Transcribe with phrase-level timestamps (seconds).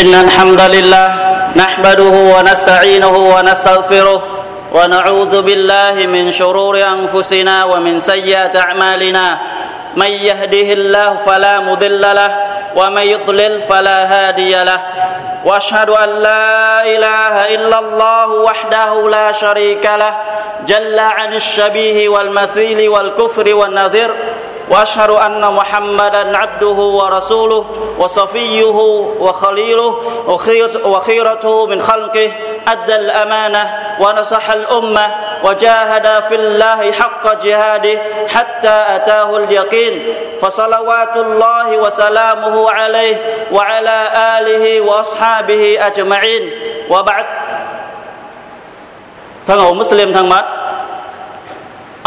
[0.00, 1.08] إن الحمد لله
[1.56, 4.22] نحمده ونستعينه ونستغفره
[4.74, 9.38] ونعوذ بالله من شرور أنفسنا ومن سيئات أعمالنا.
[9.96, 12.36] من يهده الله فلا مضل له
[12.76, 14.80] ومن يضلل فلا هادي له.
[15.44, 20.14] وأشهد أن لا إله إلا الله وحده لا شريك له.
[20.66, 24.14] جل عن الشبيه والمثيل والكفر والنذير
[24.70, 26.66] وأشهد أن محمدا عبده
[26.98, 27.64] ورسوله
[27.98, 28.76] وصفيه
[29.20, 29.98] وخليله
[30.84, 32.32] وخيرته من خلقه
[32.68, 33.64] أدى الأمانة
[34.00, 40.14] ونصح الأمة وجاهد في الله حق جهاده حتى أتاه اليقين.
[40.42, 43.16] فصلوات الله وسلامه عليه
[43.52, 43.98] وعلى
[44.38, 46.44] آله وأصحابه أجمعين.
[46.90, 47.26] وبعد.
[49.46, 50.44] thân hữu Muslim thân mến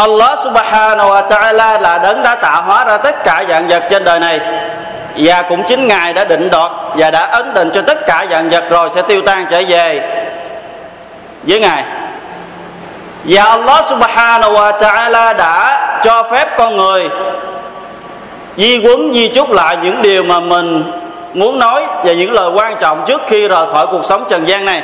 [0.02, 4.04] Allah subhanahu wa ta'ala là đấng đã tạo hóa ra tất cả dạng vật trên
[4.04, 4.40] đời này.
[5.16, 8.50] Và cũng chính ngài đã định đoạt và đã ấn định cho tất cả dạng
[8.50, 10.02] vật rồi sẽ tiêu tan trở về
[11.44, 11.84] với ngài.
[13.24, 17.10] Và Allah subhanahu wa ta'ala đã cho phép con người
[18.58, 20.92] di quấn, di chúc lại những điều mà mình
[21.34, 24.66] muốn nói và những lời quan trọng trước khi rời khỏi cuộc sống trần gian
[24.66, 24.84] này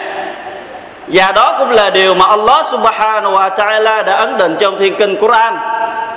[1.08, 4.96] và đó cũng là điều mà Allah subhanahu wa ta'ala đã ấn định trong thiên
[4.96, 5.58] kinh Quran.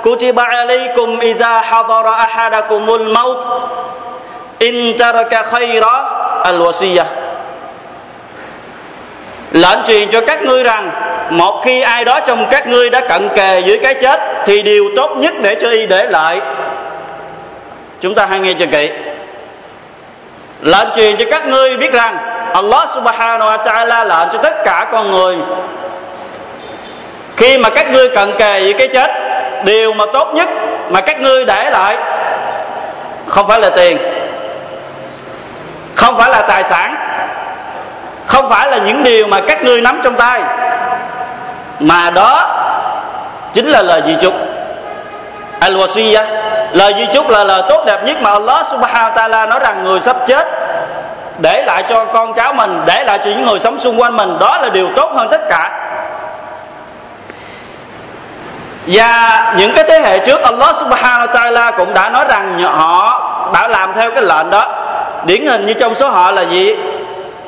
[0.03, 3.39] Kutiba alaykum idha hadara ahadakumul maut.
[4.59, 6.05] In taraka khayra
[6.43, 7.05] al wasiyah
[9.53, 10.91] lệnh truyền cho các ngươi rằng,
[11.31, 14.85] một khi ai đó trong các ngươi đã cận kề dưới cái chết, thì điều
[14.97, 16.41] tốt nhất để cho y để lại.
[18.01, 18.91] Chúng ta hãy nghe cho kỹ.
[20.61, 22.17] Lệnh truyền cho các ngươi biết rằng
[22.55, 25.37] Allah subhanahu wa ta'ala làm cho tất cả con người.
[27.37, 29.11] Khi mà các ngươi cận kề với cái chết,
[29.65, 30.49] điều mà tốt nhất
[30.91, 31.97] mà các ngươi để lại
[33.27, 33.99] không phải là tiền,
[35.95, 36.95] không phải là tài sản,
[38.27, 40.41] không phải là những điều mà các ngươi nắm trong tay,
[41.79, 42.57] mà đó
[43.53, 44.35] chính là lời di chúc.
[45.61, 46.25] Al wasiyah
[46.73, 49.85] lời di chúc là lời tốt đẹp nhất mà Allah subhanahu wa ta'ala nói rằng
[49.85, 50.49] người sắp chết
[51.41, 54.39] để lại cho con cháu mình, để lại cho những người sống xung quanh mình.
[54.41, 55.71] Đó là điều tốt hơn tất cả.
[58.87, 63.31] Và những cái thế hệ trước, Allah subhanahu wa ta'ala cũng đã nói rằng họ
[63.55, 64.69] đã làm theo cái lệnh đó.
[65.25, 66.77] Điển hình như trong số họ là gì?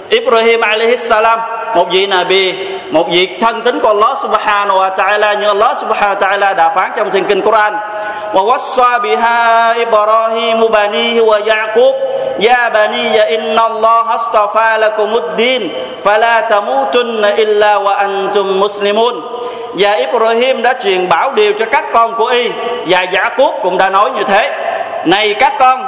[0.08, 1.41] Ibrahim alaihi salam,
[1.75, 2.54] một vị Nabi,
[2.91, 5.41] một vị thân tín của Allah subhanahu wa ta'ala.
[5.41, 7.76] Như Allah subhanahu wa ta'ala đã phán trong thiền kinh Quran
[8.35, 9.38] ووصى بها
[9.81, 11.95] إبراهيم بنيه ويعقوب
[12.40, 15.73] يا بني إن الله اصطفى لكم الدين
[16.03, 19.16] فلا تموتن إلا وأنتم مسلمون
[19.73, 22.51] và Ibrahim đã truyền bảo điều cho các con của y
[22.88, 24.51] và Yaqub cũng đã nói như thế
[25.06, 25.85] này các con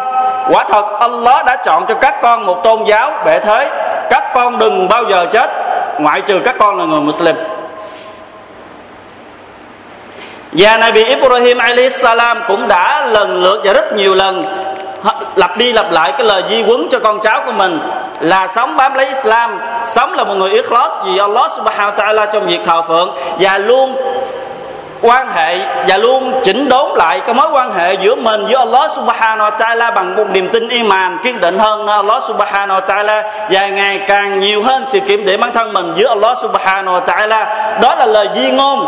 [0.52, 3.70] quả thật Allah đã chọn cho các con một tôn giáo bệ thế
[4.10, 5.50] các con đừng bao giờ chết
[6.00, 7.36] ngoại trừ các con là người Muslim
[10.55, 11.59] và Nabi Ibrahim
[11.91, 14.45] salam cũng đã lần lượt và rất nhiều lần
[15.37, 17.79] lặp đi lặp lại cái lời di quấn cho con cháu của mình
[18.21, 22.27] là sống bám lấy Islam, sống là một người ikhlas vì Allah subhanahu wa ta'ala
[22.33, 23.97] trong việc thờ phượng và luôn
[25.05, 28.91] quan hệ và luôn chỉnh đốn lại cái mối quan hệ giữa mình với Allah
[28.91, 33.23] subhanahu wa ta'ala bằng một niềm tin iman kiên định hơn Allah subhanahu wa ta'ala
[33.51, 37.05] và ngày càng nhiều hơn sự kiểm điểm bản thân mình với Allah subhanahu wa
[37.05, 37.47] ta'ala.
[37.81, 38.79] Đó là lời di ngôn,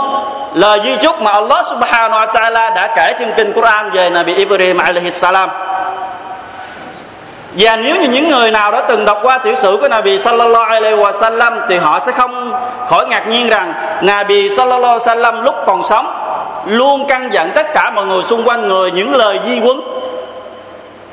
[0.54, 4.34] lời di chúc mà Allah subhanahu wa ta'ala đã kể trên kinh Quran về Nabi
[4.34, 5.50] Ibrahim alaihi salam
[7.58, 10.64] và nếu như những người nào đã từng đọc qua tiểu sử của Nabi sallallahu
[10.64, 12.52] alaihi Wasallam thì họ sẽ không
[12.88, 13.72] khỏi ngạc nhiên rằng
[14.02, 16.06] Nabi sallallahu alaihi Wasallam lúc còn sống
[16.66, 19.80] luôn căn dặn tất cả mọi người xung quanh người những lời di quấn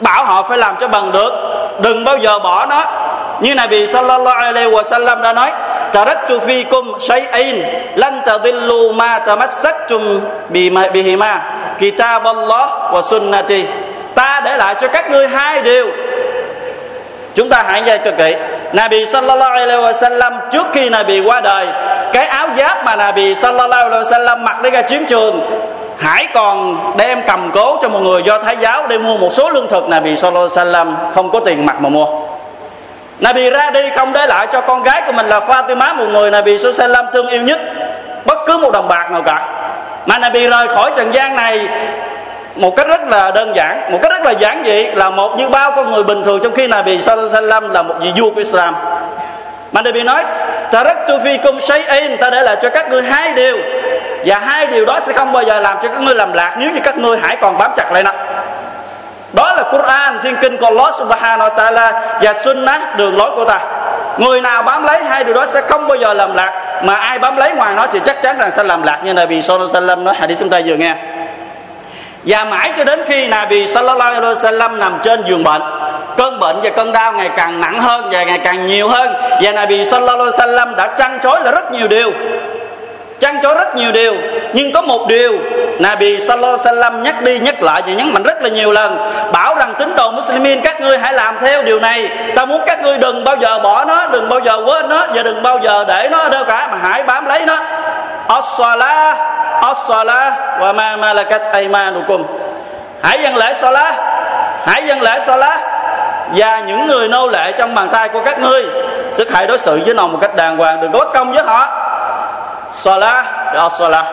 [0.03, 1.33] bảo họ phải làm cho bằng được,
[1.79, 2.85] đừng bao giờ bỏ nó.
[3.41, 5.51] Như Nabi sallallahu alaihi wa sallam đã nói
[5.91, 7.63] taraktu fikum shay'in,
[7.95, 10.19] lan tadillu ma tamassaktum
[10.93, 11.41] bihima
[11.79, 13.65] kitab Allah wa sunnati.
[14.15, 15.87] Ta để lại cho các ngươi hai điều
[17.35, 18.35] chúng ta hãy nghe cho kỹ.
[18.73, 21.67] Nabi sallallahu alaihi wa sallam trước khi Nabi qua đời,
[22.13, 25.41] cái áo giáp mà Nabi sallallahu alaihi wa sallam mặc để ra chiến trường,
[25.97, 29.49] hãy còn đem cầm cố cho một người do thái giáo để mua một số
[29.49, 32.07] lương thực, Nabi sallallahu alaihi wa sallam không có tiền mặt mà mua.
[33.19, 36.31] Nabi ra đi không để lại cho con gái của mình là Fatima, một người
[36.31, 37.59] Nabi sallallahu alaihi wa sallam thương yêu nhất,
[38.25, 39.47] bất cứ một đồng bạc nào cả.
[40.05, 41.67] Mà Nabi rời khỏi trần gian này
[42.55, 43.91] một cách rất là đơn giản.
[43.91, 46.53] Một cách rất là giản dị là một như bao con người bình thường trong
[46.53, 48.75] khi Nabi sallallahu là một vị vua của Islam.
[49.71, 50.23] Mà Nabi nói
[50.71, 53.57] taraktu fikum shay'in ta để lại cho các ngươi hai điều.
[54.25, 56.71] Và hai điều đó sẽ không bao giờ làm cho các ngươi làm lạc nếu
[56.71, 58.11] như các ngươi hãy còn bám chặt lại nó.
[59.33, 61.91] Đó là Quran, thiên kinh của Allah subhanahu wa ta'ala
[62.21, 63.59] và sunnah, đường lối của ta.
[64.17, 66.81] Người nào bám lấy hai điều đó sẽ không bao giờ làm lạc.
[66.83, 69.41] Mà ai bám lấy ngoài nó thì chắc chắn rằng sẽ làm lạc như Nabi
[69.41, 70.95] sallallahu alaihi wasallam nói, hadith chúng ta vừa nghe
[72.25, 75.61] và mãi cho đến khi Nabi sallallahu alaihi wasallam nằm trên giường bệnh,
[76.17, 79.13] cơn bệnh và cơn đau ngày càng nặng hơn và ngày càng nhiều hơn.
[79.41, 82.11] Và Nabi sallallahu alaihi wasallam đã chăn chối là rất nhiều điều
[83.19, 84.15] chăn chối rất nhiều điều,
[84.53, 85.37] nhưng có một điều
[85.79, 89.11] Nabi sallallahu alaihi wasallam nhắc đi nhắc lại và nhấn mạnh rất là nhiều lần.
[89.31, 92.09] Bảo rằng tín đồ Muslimin, các ngươi hãy làm theo điều này.
[92.35, 95.23] Ta muốn các ngươi đừng bao giờ bỏ nó, đừng bao giờ quên nó và
[95.23, 97.57] đừng bao giờ để nó ở đâu cả, mà hãy bám lấy nó.
[98.27, 99.15] As-salah
[99.61, 102.23] as-salah, wa ma malakat aymanukum.
[103.03, 103.95] Hãy dâng lễ salah,
[104.65, 105.61] hãy dâng lễ salah
[106.35, 108.65] và những người nô lệ trong bàn tay của các ngươi.
[109.17, 111.43] Tức hãy đối xử với nó một cách đàng hoàng, đừng có bất công với
[111.43, 111.82] họ
[112.73, 114.03] salah as-salah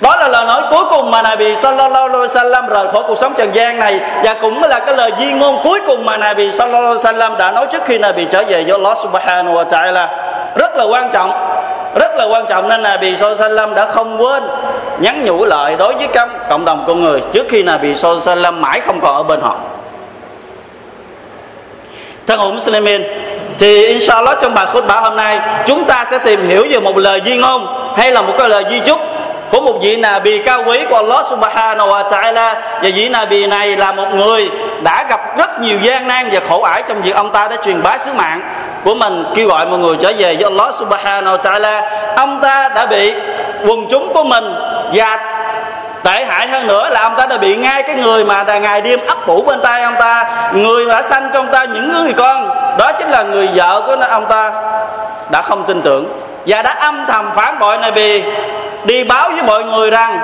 [0.00, 3.34] đó là lời nói cuối cùng mà Nabi Sallallahu Alaihi Wasallam rời khỏi cuộc sống
[3.36, 6.82] trần gian này, và cũng là cái lời di ngôn cuối cùng mà Nabi Sallallahu
[6.82, 10.08] Alaihi Wasallam đã nói trước khi Nabi trở về với Allah Subhanahu wa Taala.
[10.56, 11.30] Rất là quan trọng,
[11.94, 14.42] rất là quan trọng nên Nabi Sallallahu Alaihi Wasallam đã không quên
[14.98, 18.42] nhắn nhủ lại đối với các cộng đồng con người trước khi Nabi Sallallahu Alaihi
[18.42, 19.56] Wasallam mãi không còn ở bên họ.
[22.26, 23.02] Thân hữu Muslimin
[23.62, 27.20] thì inshallah trong bài khutbah hôm nay, chúng ta sẽ tìm hiểu về một lời
[27.24, 27.66] di ngôn
[27.96, 29.00] hay là một cái lời di chúc
[29.50, 32.54] của một vị Nabi cao quý của Allah Subhanahu wa Ta'ala.
[32.82, 34.50] Và vị Nabi này là một người
[34.82, 37.82] đã gặp rất nhiều gian nan và khổ ải trong việc ông ta đã truyền
[37.82, 38.40] bá sứ mạng
[38.84, 41.82] của mình, kêu gọi mọi người trở về với Allah Subhanahu wa Ta'ala.
[42.16, 43.14] Ông ta đã bị
[43.66, 44.44] quần chúng của mình
[44.92, 45.31] và
[46.04, 48.80] tệ hại hơn nữa là ông ta đã bị ngay cái người mà đã ngày
[48.80, 50.24] đêm ấp ủ bên tay ông ta.
[50.54, 52.48] Người đã sanh trong ta những người con.
[52.78, 54.52] Đó chính là người vợ của ông ta.
[55.30, 56.18] Đã không tin tưởng.
[56.46, 58.24] Và đã âm thầm phản bội này vì
[58.84, 60.18] đi báo với mọi người rằng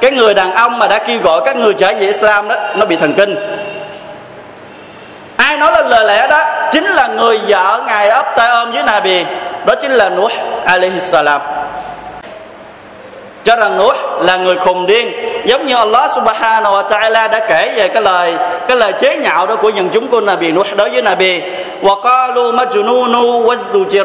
[0.00, 2.86] cái người đàn ông mà đã kêu gọi các người trở về Islam đó, nó
[2.86, 3.36] bị thần kinh.
[5.36, 6.44] Ai nói lên lời lẽ đó?
[6.72, 9.24] Chính là người vợ ngài ấp tay ôm với Nabi.
[9.66, 10.32] Đó chính là Nuh
[10.64, 11.40] alaihi salam
[13.44, 15.12] cho rằng Nuh là người khùng điên.
[15.46, 18.34] Giống như Allah subhanahu wa ta'ala đã kể về cái lời
[18.68, 21.42] cái lời chế nhạo đó của dân chúng của Nabi Nuh đối với Nabi.
[21.82, 24.04] Wa qalu majnunu wazdujir.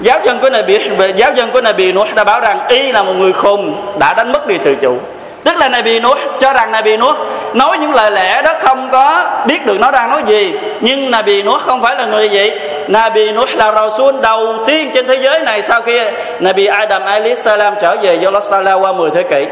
[0.00, 0.78] Giáo dân của Nabi,
[1.16, 4.32] giáo dân của Nabi Nuh đã bảo rằng y là một người khùng, đã đánh
[4.32, 4.98] mất đi tự chủ.
[5.44, 7.16] Tức là Nabi Nuh, cho rằng Nabi Nuh
[7.54, 10.54] nói những lời lẽ đó không có biết được nó đang nói gì.
[10.80, 12.58] Nhưng Nabi Nuh không phải là người vậy
[12.88, 16.00] Nabi Nuh là Rasul đầu tiên trên thế giới này sau khi
[16.40, 19.46] Nabi Adam alayhi salam trở về với qua 10 thế kỷ.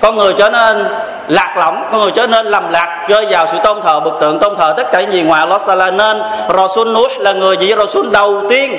[0.00, 0.84] Con người trở nên
[1.28, 4.38] lạc lõng con người trở nên lầm lạc, rơi vào sự tôn thờ, bực tượng
[4.38, 6.22] tôn thờ tất cả những gì ngoài Allah Sala nên
[6.58, 8.76] Rasul Nuh là người gì Rasul đầu tiên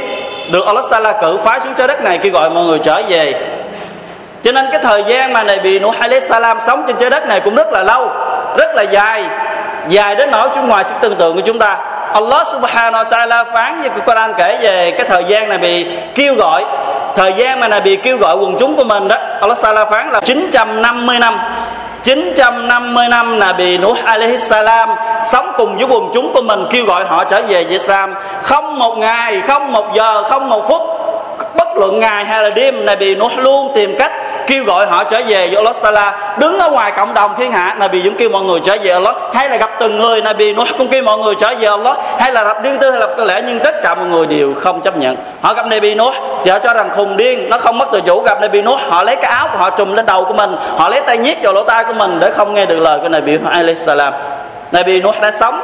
[0.52, 3.34] được Allah Sala cử phái xuống trái đất này, kêu gọi mọi người trở về
[4.44, 7.28] cho nên cái thời gian mà này bị Nuh alayhi salam sống trên trái đất
[7.28, 8.10] này cũng rất là lâu,
[8.58, 9.24] rất là dài.
[9.88, 11.78] Dài đến nỗi chúng ngoài sức tưởng tượng của chúng ta.
[12.14, 16.36] Allah subhanahu wa ta'ala phán như Quran kể về cái thời gian này bị kêu
[16.36, 16.66] gọi,
[17.16, 19.18] thời gian mà này bị kêu gọi quần chúng của mình đó.
[19.42, 21.40] Allah Taala phán là 950 năm
[22.04, 23.40] 950 năm.
[23.40, 24.90] Là bị Nuh alayhi salam
[25.24, 28.14] sống cùng với quần chúng của mình kêu gọi họ trở về với Islam.
[28.42, 30.82] Không một ngày, không một giờ, không một phút,
[31.56, 34.12] bất luận ngày hay là đêm, Nabi Nuh luôn tìm cách
[34.48, 36.36] kêu gọi họ trở về với Allah Taala.
[36.40, 39.16] Đứng ở ngoài cộng đồng thiên hạ, Nabi cũng kêu mọi người trở về Allah.
[39.34, 41.98] Hay là gặp từng người, Nabi Nuh cũng kêu mọi người trở về Allah.
[42.20, 44.54] Hay là lập điên tư, hay lập có lẽ nhưng tất cả mọi người đều
[44.54, 45.16] không chấp nhận.
[45.42, 46.14] Họ gặp Nabi Nuh
[46.44, 48.22] thì họ cho rằng khùng điên, nó không mất tự chủ.
[48.22, 50.56] Gặp Nabi Nuh, họ lấy cái áo của họ trùm lên đầu của mình.
[50.78, 53.10] Họ lấy tay nhét vào lỗ tai của mình để không nghe được lời của
[53.10, 54.14] Nabi Alayhi Salam
[54.72, 55.60] Nabi Nuh đã sống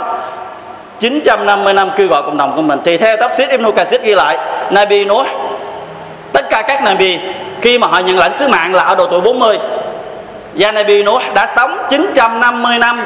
[1.00, 2.80] 950 năm kêu gọi cộng đồng của mình.
[2.86, 4.38] Thì theo tafsir Ibn Kathir ghi lại,
[4.70, 5.28] Nabi Nuh,
[6.34, 7.20] tất cả các Nabi
[7.62, 9.58] khi mà họ nhận lãnh sứ mạng là ở độ tuổi 40
[10.56, 13.02] và Nabi Nuh đã sống 950 năm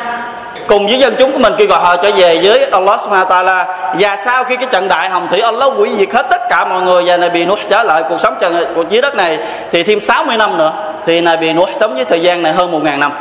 [0.67, 3.29] cùng với dân chúng của mình kêu gọi họ trở về với Allah Subhanahu wa
[3.29, 3.65] Taala.
[3.99, 6.81] Và sau khi cái trận đại hồng thủy, Allah quỷ diệt hết tất cả mọi
[6.81, 9.39] người và Nabi Nuh trở lại cuộc sống trần cuộc dưới đất này,
[9.71, 10.73] thì thêm 60 năm nữa,
[11.05, 13.11] thì Nabi Nuh sống với thời gian này hơn 1.000 năm.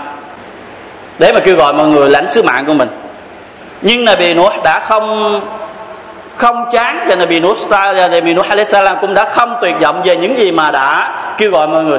[1.19, 2.89] Để mà kêu gọi mọi người lãnh sứ mạng của mình.
[3.83, 5.41] Nhưng Nabi Nuh đã không
[6.43, 7.59] không chán và Nabi Nuh
[8.11, 11.51] Nabi Nuh alayhi salam cũng đã không tuyệt vọng về những gì mà đã kêu
[11.51, 11.99] gọi mọi người.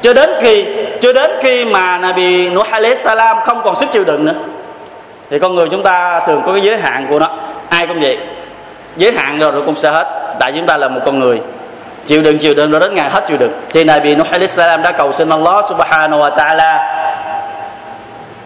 [0.00, 0.66] Cho đến khi,
[1.00, 4.34] cho đến khi mà Nabi Nuh alayhi salam không còn sức chịu đựng nữa,
[5.30, 7.30] thì con người chúng ta thường có cái giới hạn của nó.
[7.68, 8.18] Ai cũng vậy.
[8.96, 10.06] Giới hạn rồi rồi cũng sẽ hết.
[10.40, 11.40] Tại chúng ta là một con người.
[12.06, 13.52] Chịu đựng chịu đựng rồi đến ngày hết chịu đựng.
[13.70, 16.78] Thì Nabi Nuh alayhi salam đã cầu xin Allah subhanahu wa ta'ala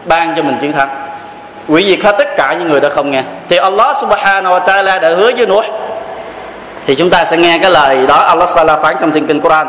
[0.05, 0.89] ban cho mình chiến thắng.
[1.68, 5.00] hủy diệt hết tất cả những người đã không nghe thì Allah subhanahu wa ta'ala
[5.00, 5.64] đã hứa với Nuh
[6.86, 9.66] thì chúng ta sẽ nghe cái lời đó Allah Sala phán trong thiên kinh Quran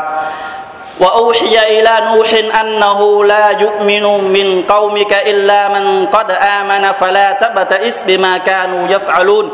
[1.02, 2.30] وأوحي إلى نوح
[2.62, 9.50] أنه لا يؤمن من قومك إلا من قد آمن فلا تبتئس بما كانوا يفعلون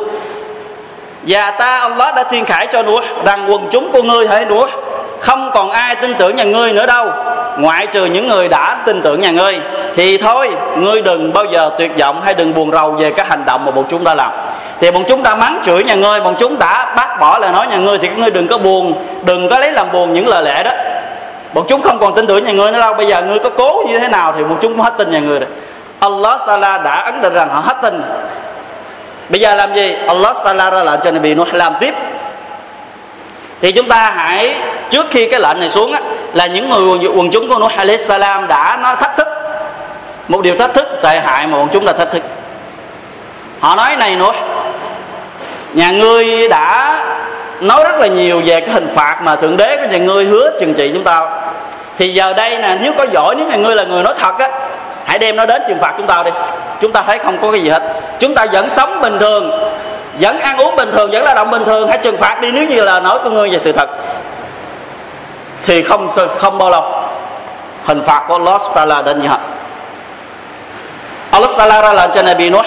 [1.28, 4.70] Và ta Allah đã thiên khải cho Nuh rằng quần chúng của ngươi hãy Nuh
[5.20, 7.12] không còn ai tin tưởng nhà ngươi nữa đâu
[7.59, 9.61] ngoại trừ những người đã tin tưởng nhà ngươi
[9.95, 13.45] thì thôi ngươi đừng bao giờ tuyệt vọng hay đừng buồn rầu về các hành
[13.47, 14.33] động mà bọn chúng đã làm.
[14.81, 17.67] Thì bọn chúng đã mắng chửi nhà ngươi bọn chúng đã bác bỏ lời nói
[17.67, 20.43] nhà ngươi thì các ngươi đừng có buồn đừng có lấy làm buồn những lời
[20.43, 20.71] lẽ đó.
[21.55, 23.85] Bọn chúng không còn tin tưởng nhà ngươi nữa đâu bây giờ ngươi có cố
[23.89, 25.49] như thế nào thì bọn chúng cũng hết tin nhà ngươi rồi.
[26.01, 28.03] Allah Taala đã ấn định rằng họ hết tin.
[29.29, 29.97] Bây giờ làm gì?
[30.07, 31.95] Allah Taala ra lệnh cho Nabi Nuh làm tiếp.
[33.61, 34.55] Thì chúng ta hãy
[34.91, 36.01] trước khi cái lệnh này xuống á,
[36.35, 39.29] là những người quần chúng của Nuh alayhi salam đã nói thách thức.
[40.29, 42.23] Một điều thách thức, tệ hại mà quần chúng đã thách thức.
[43.61, 44.35] Họ nói này, Nuh,
[45.73, 46.99] nhà ngươi đã
[47.61, 50.51] nói rất là nhiều về cái hình phạt mà thượng đế của nhà ngươi hứa
[50.61, 51.27] trừng trị chúng ta
[51.99, 54.49] thì giờ đây nè, nếu có giỏi, nếu nhà ngươi là người nói thật á,
[55.05, 56.31] hãy đem nó đến trừng phạt chúng ta đi.
[56.81, 57.83] Chúng ta thấy không có cái gì hết.
[58.19, 59.51] Chúng ta vẫn sống bình thường,
[60.21, 62.51] vẫn ăn uống bình thường, vẫn lao động bình thường, hãy trừng phạt đi.
[62.53, 63.89] Nếu như là nói của ngươi về sự thật
[65.64, 66.84] thì không không bao lâu
[67.86, 69.38] hình phạt của Allah Taala đến như hết
[71.32, 72.66] Allah Taala ra lệnh cho Nabi Nuh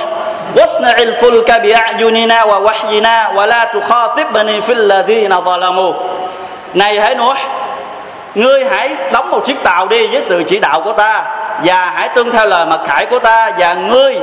[0.56, 5.92] واصنع الفلك بأعيننا ووحينا ولا تخاطبني في الذين ظلموا
[6.74, 7.36] này hãy Nuh
[8.34, 11.22] ngươi hãy đóng một chiếc tàu đi với sự chỉ đạo của ta
[11.64, 14.18] và hãy tuân theo lời mặc khải của ta và ngươi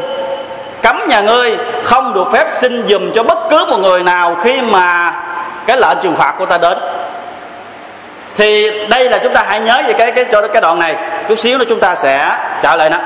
[0.82, 4.62] cấm nhà ngươi không được phép xin dùm cho bất cứ một người nào khi
[4.62, 5.13] mà
[5.66, 6.77] cái lệnh trừng phạt của ta đến
[8.37, 10.97] thì đây là chúng ta hãy nhớ về cái cái cho cái đoạn này.
[11.29, 12.97] Chút xíu nữa chúng ta sẽ trả lời nó.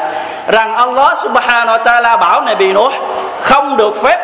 [0.49, 2.93] Rằng Allah subhanahu wa ta'ala bảo này bị Nuh,
[3.41, 4.19] không được phép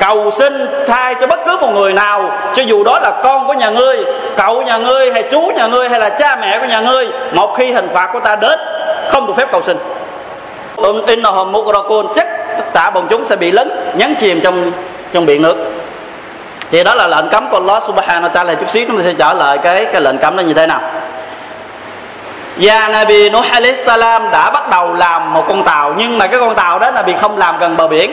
[0.00, 3.52] cầu xin thay cho bất cứ một người nào, cho dù đó là con của
[3.52, 4.04] nhà ngươi,
[4.36, 7.54] cậu nhà ngươi, hay chú nhà ngươi, hay là cha mẹ của nhà ngươi, một
[7.56, 8.58] khi hình phạt của ta đến,
[9.08, 9.76] không được phép cầu xin.
[11.06, 11.22] In
[12.16, 14.72] chắc tất cả bọn chúng sẽ bị lấn, nhấn chìm trong
[15.12, 15.56] trong biển nước
[16.70, 18.54] thì đó là lệnh cấm của Allah subhanahu wa ta'ala.
[18.54, 20.80] Chút xíu chúng ta sẽ trả lời cái cái lệnh cấm nó như thế nào.
[22.56, 25.94] Và Nabi Nuh alayhi salam đã bắt đầu làm một con tàu.
[25.96, 28.12] Nhưng mà cái con tàu đó là bị không làm gần bờ biển.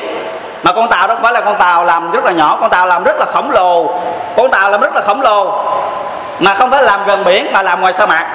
[0.64, 2.58] Mà con tàu đó phải là con tàu làm rất là nhỏ.
[2.62, 4.00] Con tàu làm rất là khổng lồ.
[4.38, 5.66] Con tàu làm rất là khổng lồ.
[6.40, 8.28] Mà không phải làm gần biển mà làm ngoài sa mạc.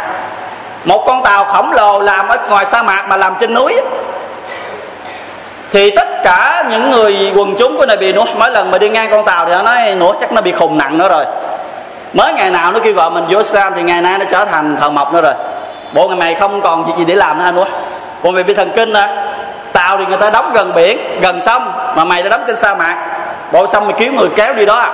[0.84, 3.76] Một con tàu khổng lồ làm ở ngoài sa mạc mà làm trên núi
[5.72, 9.10] thì tất cả những người quần chúng của Nabi Nuh, mỗi lần mà đi ngang
[9.10, 11.24] con tàu thì họ nói, Nuh, chắc nó bị khùng nặng nữa rồi.
[12.12, 14.76] Mới ngày nào nó kêu gọi mình vô Islam thì ngày nay nó trở thành
[14.80, 15.34] thờ mộc nữa rồi.
[15.92, 17.68] Bộ ngày mày không còn việc gì để làm nữa anh Nuh?
[18.22, 19.08] Bộ mày bị thần kinh nè
[19.72, 22.74] tàu thì người ta đóng gần biển, gần sông, mà mày đã đóng trên sa
[22.74, 22.96] mạc.
[23.52, 24.76] Bộ xong mày kiếm người kéo đi đó.
[24.76, 24.92] À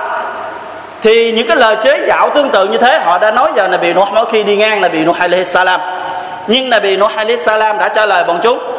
[1.01, 3.93] thì những cái lời chế giảo tương tự như thế, họ đã nói giờ Nabi
[3.93, 5.81] Nuh, mỗi khi đi ngang Nabi Nuh alayhi salam.
[6.47, 8.74] Nhưng Nabi Nuh alayhi salam đã trả lời bọn chúng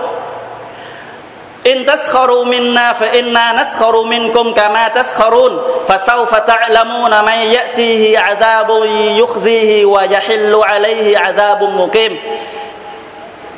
[1.67, 5.53] in taskharu minna fa inna naskharu minkum kama taskharun
[5.89, 8.87] fa sawfa ta'lamuna man ya'tihi 'adhabun
[9.19, 12.13] yukhzihi wa yahillu 'alayhi 'adhabun muqim.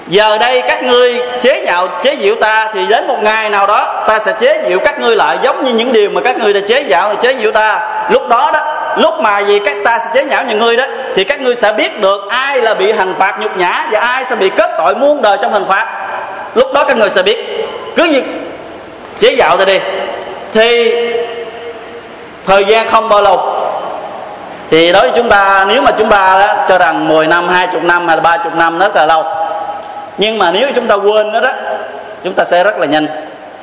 [0.08, 4.04] Giờ đây các ngươi chế nhạo, chế giễu ta thì đến một ngày nào đó
[4.08, 6.60] ta sẽ chế giễu các ngươi lại giống như những điều mà các ngươi đã
[6.68, 7.80] chế nhạo chế giễu ta.
[8.10, 8.60] Lúc đó đó,
[8.96, 10.84] lúc mà gì các ta sẽ chế nhạo những ngươi đó,
[11.14, 14.24] thì các ngươi sẽ biết được ai là bị hành phạt nhục nhã và ai
[14.24, 15.86] sẽ bị kết tội muôn đời trong hình phạt.
[16.54, 17.57] Lúc đó các ngươi sẽ biết
[17.98, 18.22] cứ như
[19.18, 19.78] chế dạo ta đi.
[20.52, 20.94] Thì
[22.44, 23.40] thời gian không bao lâu.
[24.70, 27.80] Thì đối với chúng ta nếu mà chúng ta đó, cho rằng 10 năm 20
[27.82, 29.24] năm hay là 30 năm rất là lâu.
[30.18, 31.50] Nhưng mà nếu chúng ta quên nó đó
[32.24, 33.06] chúng ta sẽ rất là nhanh.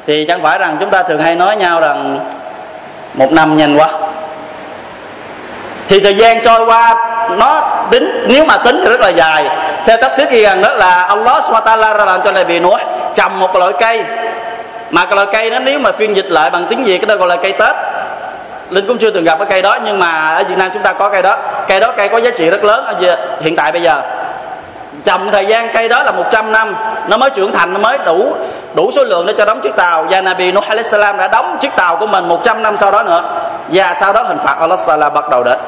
[0.08, 2.20] Thì chẳng phải rằng chúng ta thường hay nói nhau rằng
[3.14, 3.90] một năm nhanh quá
[5.88, 6.96] thì thời gian trôi qua,
[7.38, 7.62] nó
[7.92, 9.50] tính, nếu mà tính thì rất là dài.
[9.86, 12.82] Theo tafsir ghi rằng đó là Allah SWT ra làm cho này bị nuốt
[13.16, 14.04] trồng một loại cây.
[14.90, 17.16] Mà cái loại cây đó nếu mà phiên dịch lại bằng tiếng việt, cái đó
[17.16, 17.76] gọi là cây tết.
[18.70, 20.94] Linh cũng chưa từng gặp cái cây đó, nhưng mà ở việt nam chúng ta
[20.94, 21.38] có cây đó.
[21.68, 24.02] Cây đó cây có giá trị rất lớn ở hiện tại bây giờ
[25.06, 26.76] trồng thời gian cây đó là 100 năm.
[27.08, 28.36] Nó mới trưởng thành, nó mới đủ
[28.76, 30.06] đủ số lượng để cho đóng chiếc tàu.
[30.10, 33.04] Và Nabi Nuh alayhi salam đã đóng chiếc tàu của mình 100 năm sau đó
[33.04, 33.24] nữa.
[33.68, 35.60] Và sau đó hình phạt Allah Taala bắt đầu đến.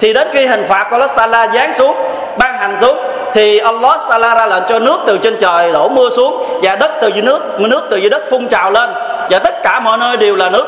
[0.00, 1.96] Thì đến khi hình phạt của Allah Taala giáng xuống,
[2.38, 2.98] ban hành xuống,
[3.32, 6.92] thì Allah Taala ra lệnh cho nước từ trên trời đổ mưa xuống và đất
[7.00, 8.90] từ dưới nước nước từ dưới đất phun trào lên.
[9.30, 10.66] Và tất cả mọi nơi đều là nước.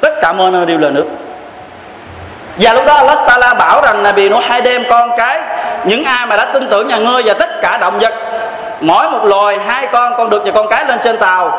[0.00, 1.04] Tất cả mọi nơi đều là nước
[2.56, 5.40] và lúc đó Allah Taala bảo rằng là bị nó hai đêm con cái,
[5.84, 8.14] những ai mà đã tin tưởng nhà ngươi và tất cả động vật,
[8.80, 11.58] mỗi một loài hai con con được và con cái lên trên tàu.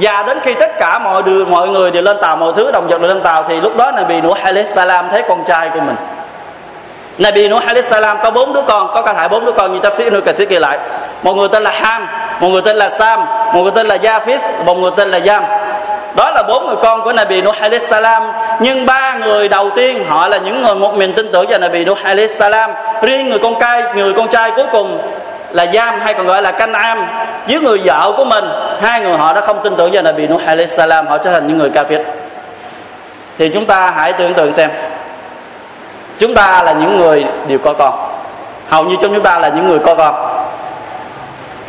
[0.00, 2.86] Và đến khi tất cả mọi người mọi người đều lên tàu, mọi thứ động
[2.88, 5.70] vật đều lên tàu, thì lúc đó là bị Nuh alayhi salam thấy con trai
[5.74, 5.96] của mình.
[7.18, 9.78] Nabi Nuh alayhi salam có bốn đứa con, có cả thải bốn đứa con như
[9.78, 10.78] tafsir Ibn Kathir ghi lại.
[11.22, 12.08] Một người tên là Ham,
[12.40, 15.44] một người tên là Sam, một người tên là Japhis một người tên là Yam
[16.18, 18.22] đó là bốn người con của Nabi Nuh alayhi salam.
[18.60, 21.84] Nhưng ba người đầu tiên, họ là những người một mình tin tưởng vào Nabi
[21.84, 22.70] Nuh alayhi salam.
[23.02, 24.98] Riêng người con trai người con trai cuối cùng
[25.50, 27.06] là Giam, hay còn gọi là Canh Am
[27.48, 28.44] với người vợ của mình,
[28.80, 31.06] hai người họ đã không tin tưởng vào Nabi Nuh alayhi salam.
[31.06, 32.02] Họ trở thành những người kafir.
[33.38, 34.70] Thì chúng ta hãy tưởng tượng xem.
[36.18, 37.94] Chúng ta là những người đều có con.
[38.68, 40.14] Hầu như trong chúng ta là những người có con.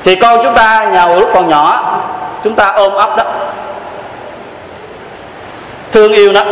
[0.03, 1.95] Thì con chúng ta, nhà lúc còn nhỏ,
[2.43, 3.23] chúng ta ôm ấp đó
[5.91, 6.43] thương yêu nó.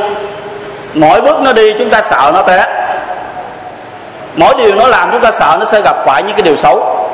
[0.93, 2.65] Mỗi bước nó đi, chúng ta sợ nó té.
[4.35, 7.07] Mỗi điều nó làm, chúng ta sợ nó sẽ gặp phải những cái điều xấu.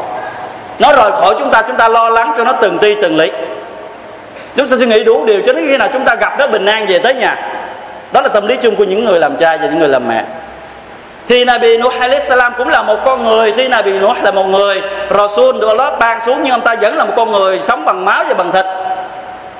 [0.79, 3.31] Nó rời khỏi chúng ta chúng ta lo lắng cho nó từng ti từng lý
[4.55, 6.65] chúng ta suy nghĩ đủ điều cho đến khi nào chúng ta gặp nó bình
[6.65, 7.37] an về tới nhà.
[8.11, 10.23] Đó là tâm lý chung của những người làm cha và những người làm mẹ.
[11.27, 13.53] Thì Nabi Nuh alayhi salam cũng là một con người.
[13.57, 14.81] Thì Nabi Nuh là một người.
[15.17, 18.05] Rasul được Allah ban xuống nhưng ông ta vẫn là một con người sống bằng
[18.05, 18.65] máu và bằng thịt.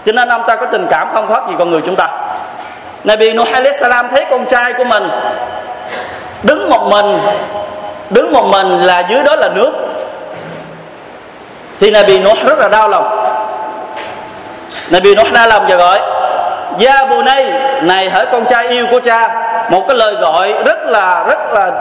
[0.06, 2.10] Cho nên ông ta có tình cảm không khác gì con người chúng ta.
[3.04, 5.04] Nabi Nuh alayhi salam thấy con trai của mình
[6.44, 7.20] đứng một mình,
[8.10, 9.72] đứng một mình là dưới đó là nước.
[11.80, 13.24] Thì Nabi Nuh rất là đau lòng.
[14.90, 16.02] Nabi Nuh đau lòng và gọi
[16.78, 17.46] Gia bù này
[17.82, 19.50] Này hỡi con trai yêu của cha.
[19.70, 21.72] Một cái lời gọi rất là Rất là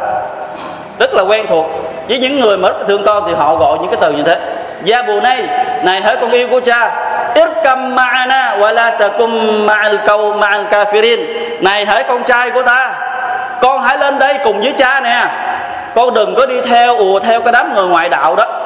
[0.99, 1.67] Rất là quen thuộc
[2.09, 4.39] Với những người mà rất thương con Thì họ gọi những cái từ như thế.
[4.87, 5.43] Ya bù này
[5.83, 6.91] Này hỡi con yêu của cha,
[7.35, 11.21] Irkam ma'ana Wa la takum ma'al cầu ma'al kafirin.
[11.61, 12.95] Này hỡi con trai của ta,
[13.61, 15.27] Con hãy lên đây cùng với cha nè.
[15.95, 18.62] Con đừng có đi theo ùa theo cái đám người ngoại đạo đó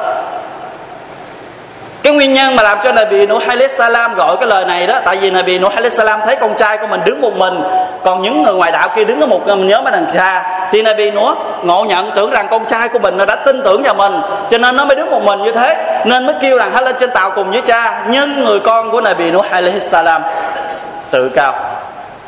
[2.03, 4.99] cái nguyên nhân mà làm cho Nabi Nuh alayhi salam gọi cái lời này đó,
[5.05, 7.53] tại vì Nabi Nuh alayhi salam thấy con trai của mình đứng một mình,
[8.03, 10.81] còn những người ngoài đạo kia đứng ở một nhóm nhớ mấy đằng xa, thì
[10.81, 13.93] Nabi Nuh ngộ nhận tưởng rằng con trai của mình nó đã tin tưởng vào
[13.93, 14.13] mình,
[14.49, 15.75] cho nên nó mới đứng một mình như thế,
[16.05, 19.01] nên mới kêu rằng hãy lên trên tàu cùng với cha, nhưng người con của
[19.01, 20.21] Nabi Nuh alayhi salam
[21.11, 21.53] tự cao.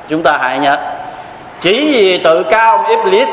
[0.07, 0.77] Chúng ta hãy nhớ,
[1.59, 3.29] chỉ vì tự cao Iblis,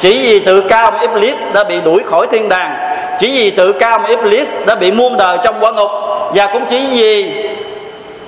[0.00, 2.87] chỉ vì tự cao Iblis đã bị đuổi khỏi thiên đàng
[3.18, 5.90] chỉ vì tự cao mà Iblis đã bị muôn đời trong quả ngục.
[6.34, 7.44] Và cũng chỉ vì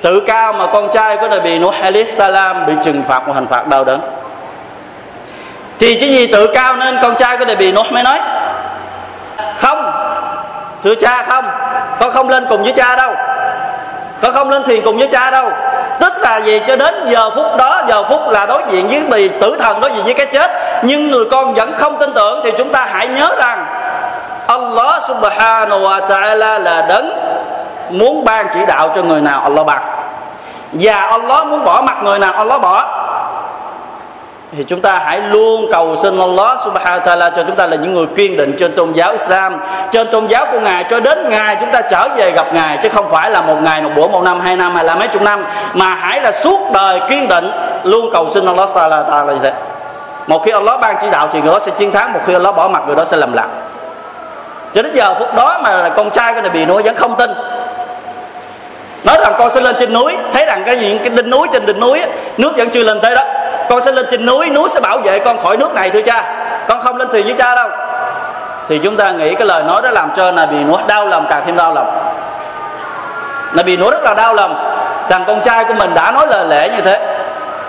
[0.03, 3.47] tự cao mà con trai của Nabi Nuh alayhi salam bị trừng phạt một hành
[3.47, 4.01] phạt đau đớn.
[5.79, 8.21] Thì chỉ vì tự cao nên con trai của Nabi Nuh mới nói,
[9.57, 9.93] không,
[10.85, 11.45] thưa cha không,
[12.01, 13.13] con không lên cùng với cha đâu.
[14.23, 15.51] Con không lên thiền cùng với cha đâu.
[16.01, 19.29] Tức là gì cho đến giờ phút đó, giờ phút là đối diện với bị
[19.41, 20.51] tử thần, đối diện với cái chết.
[20.83, 23.67] Nhưng người con vẫn không tin tưởng thì chúng ta hãy nhớ rằng
[24.71, 27.11] Allah subhanahu wa ta'ala là đấng
[27.91, 29.83] muốn ban chỉ đạo cho người nào Allah ban.
[30.73, 32.87] Và Allah muốn bỏ mặt người nào Allah bỏ.
[34.57, 37.77] Thì chúng ta hãy luôn cầu xin Allah subhanahu wa ta'ala cho chúng ta là
[37.77, 39.61] những người kiên định trên tôn giáo Islam,
[39.93, 42.89] trên tôn giáo của Ngài cho đến ngày chúng ta trở về gặp Ngài, chứ
[42.89, 45.23] không phải là một ngày, một bữa một năm, hai năm hay là mấy chục
[45.23, 47.51] năm, mà hãy là suốt đời kiên định
[47.85, 49.53] luôn cầu xin Allah subhanahu wa ta'ala như thế.
[50.27, 52.57] Một khi Allah ban chỉ đạo thì người đó sẽ chiến thắng, một khi Allah
[52.57, 53.47] bỏ mặt, người đó sẽ lầm lạc
[54.75, 57.31] cho đến giờ phút đó mà con trai của bị nuôi vẫn không tin.
[59.05, 61.67] Nói rằng con sẽ lên trên núi, thấy rằng cái những cái đinh núi trên
[61.67, 62.03] đỉnh núi
[62.37, 63.25] nước vẫn chưa lên tới đó.
[63.69, 66.25] Con sẽ lên trên núi núi sẽ bảo vệ con khỏi nước này thưa cha.
[66.69, 67.69] Con không lên thuyền với cha đâu.
[68.69, 71.27] Thì chúng ta nghĩ cái lời nói đó làm cho là bị núi đau lòng,
[71.31, 72.13] càng thêm đau lòng.
[73.53, 74.77] Là bị núi rất là đau lòng.
[75.11, 77.17] Rằng con trai của mình đã nói lời lẽ như thế.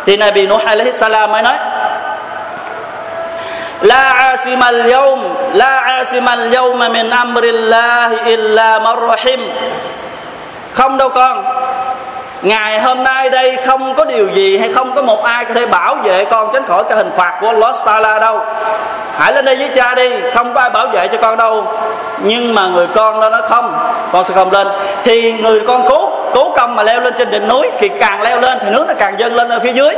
[0.06, 1.56] Thì này bị núi alaihi salam mới nói,
[3.82, 4.92] la asima al
[5.54, 9.41] la عاصم اليوم من أمر الله إلا من رحم
[10.73, 11.45] không đâu con
[12.43, 15.67] ngày hôm nay đây không có điều gì hay không có một ai có thể
[15.67, 18.41] bảo vệ con tránh khỏi cái hình phạt của Allah Taala đâu
[19.19, 21.65] hãy lên đây với cha đi không có ai bảo vệ cho con đâu
[22.19, 23.79] nhưng mà người con đó nó không
[24.13, 24.69] con sẽ không lên
[25.03, 28.41] thì người con cố cố công mà leo lên trên đỉnh núi thì càng leo
[28.41, 29.95] lên thì nước nó càng dâng lên ở phía dưới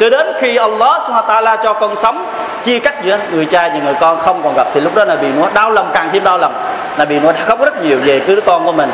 [0.00, 2.26] cho đến khi Allah subhanahu wa ta'ala cho con sống
[2.63, 5.15] chia cắt giữa người cha và người con không còn gặp thì lúc đó là
[5.15, 6.53] bị nó đau lòng, càng thêm đau lòng
[6.97, 8.91] là bị nó khóc rất nhiều về cái đứa con của mình.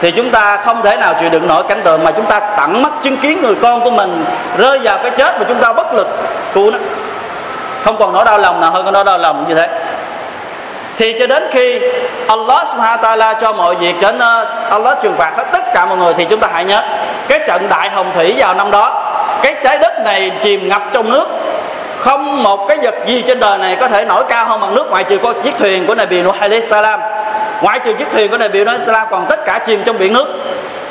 [0.00, 2.82] Thì chúng ta không thể nào chịu đựng nổi cảnh tượng mà chúng ta tận
[2.82, 4.24] mắt chứng kiến người con của mình
[4.58, 6.08] rơi vào cái chết mà chúng ta bất lực
[6.54, 6.78] cứu nó.
[7.84, 9.68] Không còn nỗi đau lòng nào hơn cái nỗi đau lòng như thế.
[10.96, 11.80] Thì cho đến khi
[12.28, 15.86] Allah subhanahu wa ta'ala cho mọi việc đến ờ, Allah trừng phạt hết tất cả
[15.86, 16.82] mọi người thì chúng ta hãy nhớ,
[17.28, 19.12] cái trận đại hồng thủy vào năm đó,
[19.42, 21.26] cái trái đất này chìm ngập trong nước
[22.00, 24.86] không một cái vật gì trên đời này có thể nổi cao hơn bằng nước,
[24.90, 27.00] ngoại trừ có chiếc thuyền của Nabi Nuh alayhi salam.
[27.60, 30.26] Ngoại trừ chiếc thuyền của Nabi Nuh salam, còn tất cả chìm trong biển nước.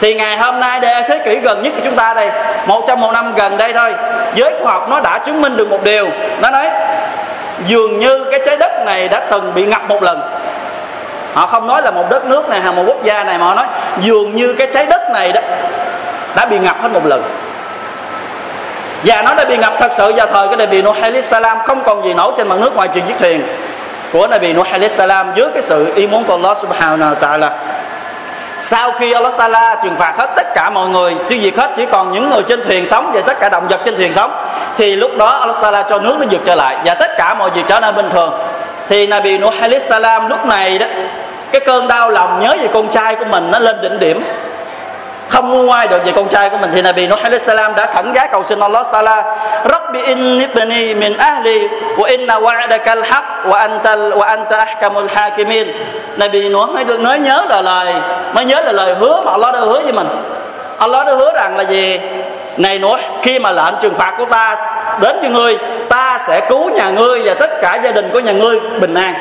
[0.02, 2.30] Thì ngày hôm nay đây thế kỷ gần nhất của chúng ta đây,
[2.68, 3.94] một trong một năm gần đây thôi,
[4.36, 6.10] giới khoa học nó đã chứng minh được một điều.
[6.42, 6.70] Nó nói,
[7.68, 10.22] dường như cái trái đất này đã từng bị ngập một lần.
[11.34, 13.56] Họ không nói là một đất nước này hay một quốc gia này, mà họ
[13.56, 13.66] nói
[14.00, 15.42] dường như cái trái đất này đó
[16.36, 17.24] đã bị ngập hết một lần
[19.04, 21.58] và nó đã bị ngập thật sự vào thời cái Nabi Nuh alayhi salam.
[21.68, 23.44] Không còn gì nổi trên mặt nước ngoài trừ chiếc thuyền
[24.14, 27.50] của Nabi Nuh alayhi salam dưới cái sự ý muốn của Allah subhanahu wa ta'ala.
[28.60, 31.86] Sau khi Allah Taala trừng phạt hết tất cả mọi người, chứ việc hết, chỉ
[31.86, 34.32] còn những người trên thuyền sống và tất cả động vật trên thuyền sống,
[34.78, 37.50] thì lúc đó Allah Taala cho nước nó vượt trở lại và tất cả mọi
[37.50, 38.34] việc trở nên bình thường.
[38.90, 40.86] Thì Nabi Nuh alayhi salam lúc này đó,
[41.52, 44.24] cái cơn đau lòng nhớ về con trai của mình nó lên đỉnh điểm
[45.30, 46.72] không ngu ai được về con trai của mình.
[46.74, 49.24] Thì Nabi Nuh alayhi salam đã khẩn giá cầu xin Allah Taala,
[49.72, 55.68] Rabbi inni ibni min ahli wa inna wa'daka al-haq wa anta wa anta ahkamul hakimin.
[56.18, 57.94] Nabi Nuh mới được nói nhớ là lời,
[58.34, 60.08] mới nhớ là lời hứa mà Allah đã hứa với mình.
[60.78, 62.00] Allah đã hứa rằng là gì?
[62.58, 64.58] Này Nuh, khi mà lệnh trừng phạt của ta
[65.02, 65.58] đến cho ngươi,
[65.90, 69.14] ta sẽ cứu nhà ngươi và tất cả gia đình của nhà ngươi bình an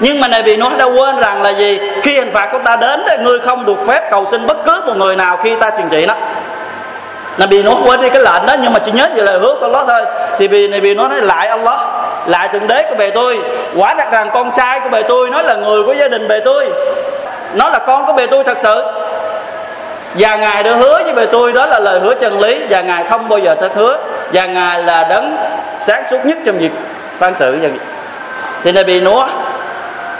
[0.00, 1.80] nhưng mà này bị nói đã quên rằng là gì?
[2.02, 4.82] Khi hình phạt của ta đến thì ngươi không được phép cầu xin bất cứ
[4.86, 6.14] một người nào khi ta trừng trị nó.
[7.38, 9.54] Này bị nói quên đi cái lệnh đó, nhưng mà chỉ nhớ về lời hứa
[9.60, 10.02] của Allah thôi.
[10.38, 11.78] Thì vì này bị nói nói lại Allah,
[12.26, 13.38] lại thượng đế của bề tôi.
[13.76, 16.40] Quả thật rằng con trai của bề tôi nó là người của gia đình bề
[16.40, 16.66] tôi.
[17.54, 18.84] Nó là con của bề tôi thật sự.
[20.14, 23.04] Và ngài đã hứa với bề tôi, đó là lời hứa chân lý, và ngài
[23.04, 23.98] không bao giờ thất hứa,
[24.32, 25.36] và ngài là đấng
[25.80, 26.70] sáng suốt nhất trong việc
[27.20, 27.58] ban sự
[28.64, 29.28] thì này bị nói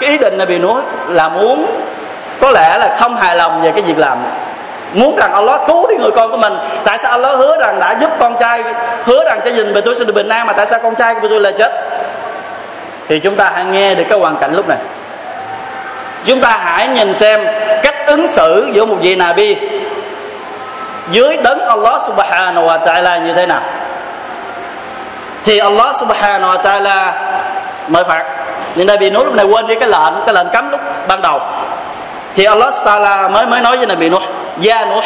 [0.00, 1.66] cái ý định là bị nói là muốn,
[2.40, 4.18] có lẽ là không hài lòng về cái việc làm.
[4.92, 6.58] Muốn rằng Allah cứu đi người con của mình.
[6.84, 8.62] Tại sao Allah hứa rằng đã giúp con trai,
[9.04, 11.14] hứa rằng cho nhìn về tôi sẽ được bình an, mà tại sao con trai
[11.14, 11.72] của tôi lại chết?
[13.08, 14.78] Thì chúng ta hãy nghe được cái hoàn cảnh lúc này.
[16.24, 17.46] Chúng ta hãy nhìn xem
[17.82, 19.56] cách ứng xử giữa một vị Nabi
[21.11, 23.61] dưới đấng Allah subhanahu wa ta'ala như thế nào.
[25.44, 27.12] Thì Allah subhanahu wa ta'ala
[27.88, 28.24] mới phạt
[28.79, 31.41] nhưng Nabi Nuh lúc này quên đi cái lệnh cái lệnh cấm lúc ban đầu.
[32.35, 34.23] Thì Allah Taala mới mới nói với Nabi Nuh,
[34.69, 35.05] Ya Nuh,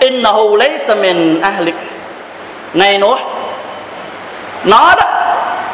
[0.00, 1.74] innahu laysa min ahlik.
[2.74, 3.18] Này Nuh,
[4.64, 5.04] nó đó,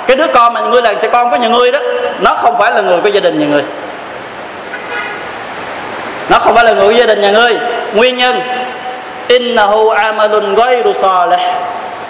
[0.07, 1.79] cái đứa con mà ngươi là cho con có nhà ngươi đó,
[2.21, 3.63] nó không phải là người của gia đình nhà ngươi
[6.29, 7.59] nó không phải là người của gia đình nhà ngươi
[7.95, 8.41] nguyên nhân,
[9.29, 11.41] innahu amalun ghayru salih.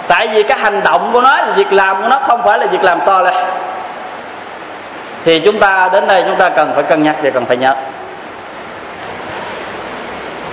[0.07, 2.83] Tại vì cái hành động của nó, việc làm của nó không phải là việc
[2.83, 3.33] làm so leh
[5.25, 7.73] thì chúng ta, đến đây chúng ta cần phải cân nhắc và cần phải nhớ.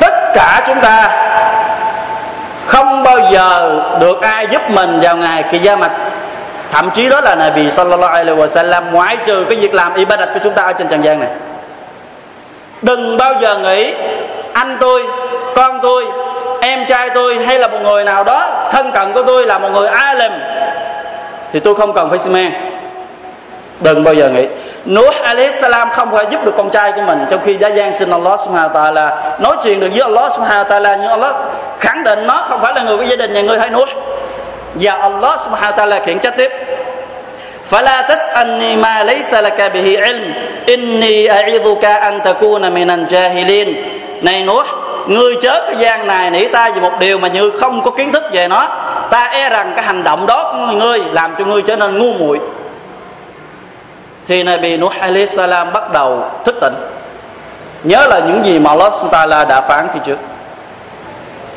[0.01, 1.25] Tất cả chúng ta
[2.67, 5.91] không bao giờ được ai giúp mình vào ngày kỳ gia mặt
[6.71, 10.41] thậm chí đó là Nabi sallallahu alaihi wasallam, ngoại trừ cái việc làm ibadat của
[10.43, 11.29] chúng ta ở trên trần gian này.
[12.83, 13.95] Đừng bao giờ nghĩ
[14.53, 15.03] anh tôi,
[15.57, 16.07] con tôi,
[16.61, 19.69] em trai tôi hay là một người nào đó thân cận của tôi là một
[19.73, 20.33] người alim.
[21.53, 22.53] Thì tôi không cần phải xi men
[23.80, 24.46] đừng bao giờ nghĩ
[24.86, 27.94] Nuh alayhi salam không phải giúp được con trai của mình trong khi đã gian
[27.96, 31.36] xin Allah subhanahu wa ta'ala nói chuyện được với Allah subhanahu wa ta'ala nhưng Allah
[31.80, 33.90] khẳng định nó không phải là người của gia đình nhà ngươi hay Nuh
[34.74, 36.52] và Allah subhanahu wa ta'ala khiển trách tiếp
[37.72, 40.34] فلا تسألني ما ليس لك به علم
[40.70, 43.76] إني أعظك أن تكون من الجاهلين
[44.22, 44.66] này Nuh
[45.08, 48.12] ngươi chớ cái gian này nỉ ta về một điều mà như không có kiến
[48.12, 48.68] thức về nó
[49.10, 52.14] ta e rằng cái hành động đó của ngươi làm cho ngươi trở nên ngu
[52.14, 52.40] muội
[54.29, 56.75] thì Nabi Nuh alayhi salam bắt đầu thức tỉnh.
[57.83, 60.19] Nhớ là những gì mà Allah Taala đã phán khi trước.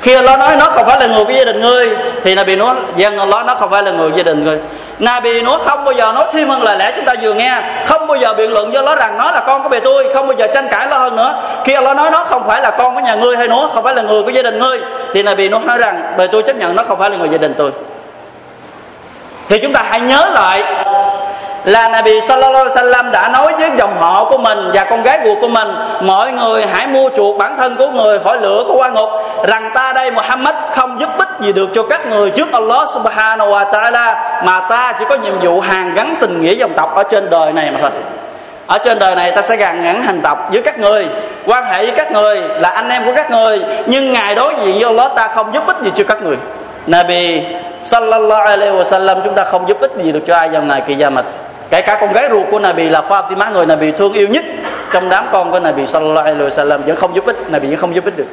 [0.02, 1.90] Khi Allah nói nó không phải là người của gia đình ngươi,
[2.24, 4.60] thì Nabi Nuh, dân Allah nó không phải là người gia đình ngươi.
[5.00, 7.62] Nabi Nuh không bao giờ nói thêm hơn lời lẽ chúng ta vừa nghe.
[7.86, 10.28] Không bao giờ biện luận với Allah rằng nó là con của bề tôi, không
[10.28, 11.44] bao giờ tranh cãi nó hơn nữa.
[11.66, 13.96] Khi Allah nói nó không phải là con của nhà ngươi hay nó không phải
[13.96, 14.80] là người của gia đình ngươi,
[15.14, 17.38] thì Nabi Nuh nói rằng, bề tôi chấp nhận nó không phải là người gia
[17.38, 17.72] đình tôi.
[19.50, 20.64] Thì chúng ta hãy nhớ lại
[21.66, 25.20] là Nabi Sallallahu Alaihi Wasallam đã nói với dòng họ của mình và con gái
[25.26, 25.68] ruột của mình,
[26.02, 29.10] mọi người hãy mua chuộc bản thân của người khỏi lửa của quan ngục,
[29.48, 33.52] rằng ta đây Muhammad không giúp ích gì được cho các người trước Allah Subhanahu
[33.52, 37.04] wa Taala, mà ta chỉ có nhiệm vụ hàng gắn tình nghĩa dòng tộc ở
[37.04, 37.92] trên đời này mà thôi.
[38.68, 41.08] Ở trên đời này ta sẽ gần gắn hành tộc với các người,
[41.46, 44.74] quan hệ với các người, là anh em của các người, nhưng ngài đối diện
[44.74, 46.38] với Allah ta không giúp ích gì cho các người.
[46.88, 47.44] Nabi
[47.80, 50.94] sallallahu alaihi wasallam, chúng ta không giúp ích gì được cho ai vào ngày kỳ
[50.94, 51.26] gia mạch
[51.72, 54.44] kể cả con gái ruột của Nabi là Fatima, người Nabi thương yêu nhất
[54.92, 57.96] trong đám con của Nabi sallallahu alaihi wasallam, vẫn không giúp ích, Nabi vẫn không
[57.96, 58.28] giúp ích được.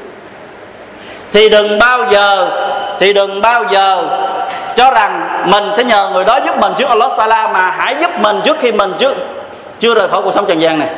[1.33, 2.51] Thì đừng bao giờ,
[2.99, 4.05] thì đừng bao giờ
[4.77, 8.11] cho rằng mình sẽ nhờ người đó giúp mình trước Allah Taala, mà hãy giúp
[8.21, 9.15] mình trước khi mình chưa
[9.79, 10.89] chưa rời khỏi cuộc sống trần gian này.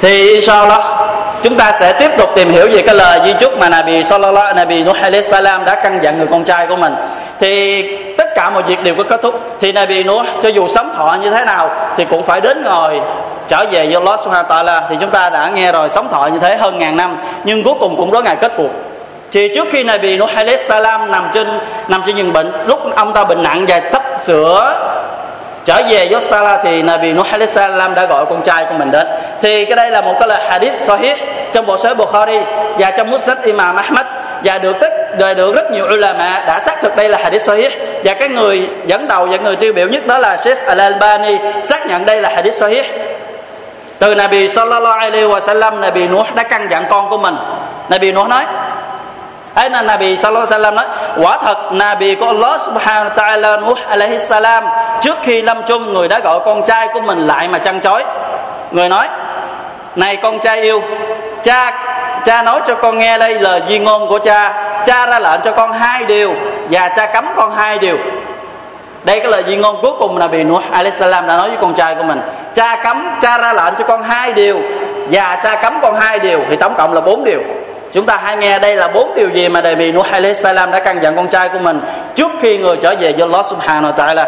[0.00, 0.84] Thì inshallah
[1.44, 4.54] chúng ta sẽ tiếp tục tìm hiểu về cái lời di chúc mà Nabi Sallallahu
[4.54, 6.94] Nabi Nuh alayhi salam đã căn dặn người con trai của mình.
[7.40, 7.82] Thì
[8.18, 9.40] tất cả mọi việc đều có kết thúc.
[9.60, 13.00] Thì Nabi Nuh, cho dù sống thọ như thế nào, thì cũng phải đến ngồi
[13.48, 14.82] trở về với Allah Subhanahu Taala.
[14.90, 17.74] Thì chúng ta đã nghe rồi sống thọ như thế hơn ngàn năm, nhưng cuối
[17.80, 18.70] cùng cũng có ngày kết cuộc.
[19.32, 23.12] Thì trước khi Nabi Nuh alayhi salam nằm trên nằm trên giường bệnh, lúc ông
[23.12, 24.80] ta bệnh nặng và sắp sửa
[25.64, 29.06] trở về Yosala thì Nabi Nuh alayhi salam đã gọi con trai của mình đến.
[29.42, 31.16] Thì cái đây là một cái lời hadith sahih
[31.54, 32.38] trong bộ sahih Bukhari
[32.78, 34.06] và trong Musnad Imam Ahmad
[34.44, 37.72] và được tất đời được rất nhiều ulama đã xác thực đây là hadith sahih.
[38.04, 41.86] Và cái người dẫn đầu và người tiêu biểu nhất đó là Sheikh Al-Albani xác
[41.86, 42.86] nhận đây là hadith sahih.
[43.98, 47.36] Từ Nabi sallallahu alaihi wa sallam, Nabi Nuh đã căn dặn con của mình.
[47.88, 48.44] Nabi Nuh nói
[49.54, 50.86] ấy là Nabi sallallahu alaihi wasallam nói,
[51.16, 54.64] quả thật, Nabi của Allah subhanahu wa ta'ala Nuh alaihi salam,
[55.00, 58.04] trước khi lâm chung, người đã gọi con trai của mình lại mà chăn chối.
[58.70, 59.08] Người nói,
[59.96, 60.82] này con trai yêu
[61.44, 61.72] cha
[62.24, 64.52] cha nói cho con nghe đây lời di ngôn của cha.
[64.84, 66.34] Cha ra lệnh cho con hai điều
[66.70, 67.96] và cha cấm con hai điều.
[69.04, 71.74] Đây cái lời di ngôn cuối cùng là bị Nuh salam đã nói với con
[71.74, 72.20] trai của mình.
[72.54, 74.60] Cha cấm, cha ra lệnh cho con hai điều
[75.10, 76.40] và cha cấm con hai điều.
[76.50, 77.40] Thì tổng cộng là bốn điều.
[77.92, 80.70] Chúng ta hãy nghe đây là bốn điều gì mà đề bị Nuh alayhi salam
[80.70, 81.80] đã căn dặn con trai của mình
[82.14, 84.24] trước khi người trở về với Allah subhanahu wa ta'ala.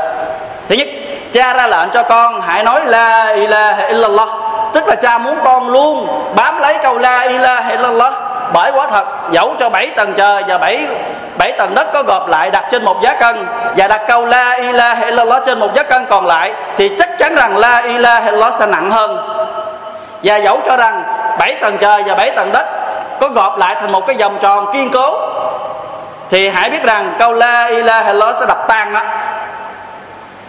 [0.68, 0.88] Thứ nhất,
[1.33, 4.29] cha ra lệnh cho con hãy nói la ilaha illallah
[4.76, 6.08] tức là cha muốn con luôn.
[6.34, 8.12] Bám lấy câu la ilaha illallah.
[8.52, 10.86] Bởi quả thật, dẫu cho bảy tầng trời và bảy
[11.38, 14.52] bảy tầng đất có gộp lại đặt trên một giá cân và đặt câu la
[14.52, 18.54] ilaha illallah trên một giá cân còn lại, thì chắc chắn rằng la ilaha illallah
[18.54, 19.16] sẽ nặng hơn.
[20.22, 21.02] Và dẫu cho rằng
[21.38, 22.66] bảy tầng trời và bảy tầng đất
[23.20, 25.18] có gộp lại thành một cái vòng tròn kiên cố,
[26.30, 29.00] thì hãy biết rằng câu la ilaha illallah sẽ đập tan đó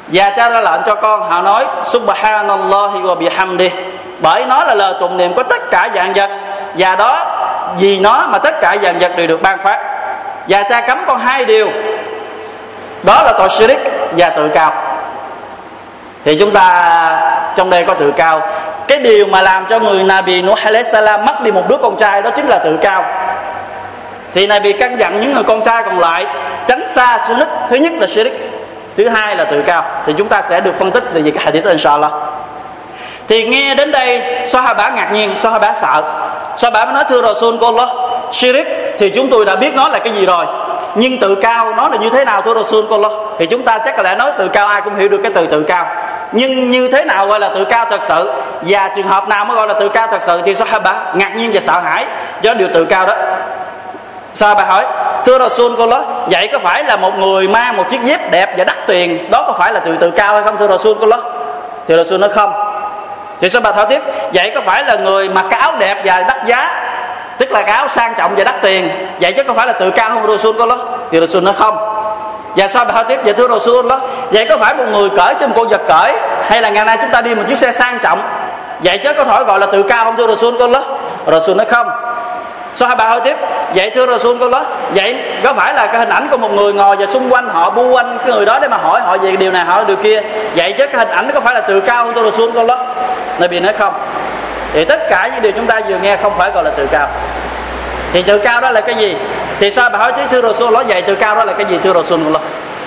[0.08, 3.70] và cha ra lệnh cho con, họ nói, subhanallahi wa bihamdi.
[4.20, 6.30] Bởi nó là lời tụng niệm của tất cả dạng vật.
[6.78, 7.26] Và đó,
[7.80, 9.80] vì nó mà tất cả dạng vật đều được ban phát.
[10.48, 11.70] Và cha cấm con hai điều.
[13.04, 13.80] Đó là tội shirik
[14.12, 14.74] và tự cao.
[16.26, 17.22] Thì chúng ta,
[17.56, 18.42] trong đây có tự cao.
[18.88, 21.98] Cái điều mà làm cho người Nabi Nuh alayhi salam mất đi một đứa con
[21.98, 23.06] trai đó chính là tự cao.
[24.34, 26.26] Thì Nabi căn dặn những người con trai còn lại,
[26.68, 28.57] tránh xa shirik thứ nhất là shirik
[28.98, 31.66] thứ hai là tự cao, thì chúng ta sẽ được phân tích về cái hadith
[31.66, 32.12] inshallah.
[33.28, 36.04] Thì nghe đến đây, Sahaba ngạc nhiên, Sahaba sợ.
[36.58, 37.90] Sahaba mới nói, thưa Rasul của Allah
[38.32, 40.46] Shirik thì chúng tôi đã biết nó là cái gì rồi,
[40.96, 43.78] nhưng tự cao nó là như thế nào, thưa Rasul của Allah thì chúng ta
[43.78, 45.86] chắc có lẽ nói tự cao ai cũng hiểu được cái từ tự cao.
[46.32, 48.32] Nhưng như thế nào gọi là tự cao thật sự?
[48.62, 50.42] Và trường hợp nào mới gọi là tự cao thật sự?
[50.46, 52.06] Thì Sahaba ngạc nhiên và sợ hãi
[52.42, 53.16] do điều tự cao đó.
[54.34, 54.86] Sao bà hỏi
[55.28, 58.58] thưa Rasul, cô đó vậy có phải là một người mang một chiếc dép đẹp
[58.58, 59.32] và đắt tiền?
[59.32, 61.18] Đó có phải là từ từ cao hay không, thưa Rasul, cô đó
[61.88, 62.54] thì Rasul nói, không.
[63.42, 64.02] Thì sao bà thảo tiếp?
[64.34, 66.84] Vậy có phải là người mặc cái áo đẹp và đắt giá?
[67.38, 68.90] Tức là cái áo sang trọng và đắt tiền.
[69.22, 70.78] Vậy chứ có phải là tự cao không, Rasul, cô đó
[71.12, 71.78] thì Rasul nói, không.
[72.56, 73.20] Và sao bà hỏi tiếp?
[73.24, 74.00] Vậy thưa Rasul đó
[74.32, 76.14] vậy có phải một người cởi trên một con vật cởi?
[76.50, 78.20] Hay là ngày nay chúng ta đi một chiếc xe sang trọng?
[78.80, 80.84] Vậy chứ có thể gọi là tự cao không, thưa Rasul, cô đó
[81.28, 81.88] Rasul nói, không.
[82.78, 83.38] Sao hai bà hỏi tiếp?
[83.76, 84.66] Vậy thưa Rasul con đó.
[84.96, 87.70] Vậy có phải là cái hình ảnh của một người ngồi và xung quanh họ,
[87.70, 90.22] bu quanh cái người đó để mà hỏi họ về điều này, hỏi điều kia?
[90.56, 92.66] Vậy chứ cái hình ảnh nó có phải là tự cao không thưa Rasul cô
[92.66, 92.86] đó?
[93.40, 93.94] Nabi nói không.
[94.74, 97.08] Thì tất cả những điều chúng ta vừa nghe không phải gọi là tự cao.
[98.14, 99.16] Thì tự cao đó là cái gì?
[99.60, 101.80] Thì sao bà hỏi chứ thưa Rasul nó Vậy tự cao đó là cái gì
[101.84, 102.40] thưa Rasul con đó?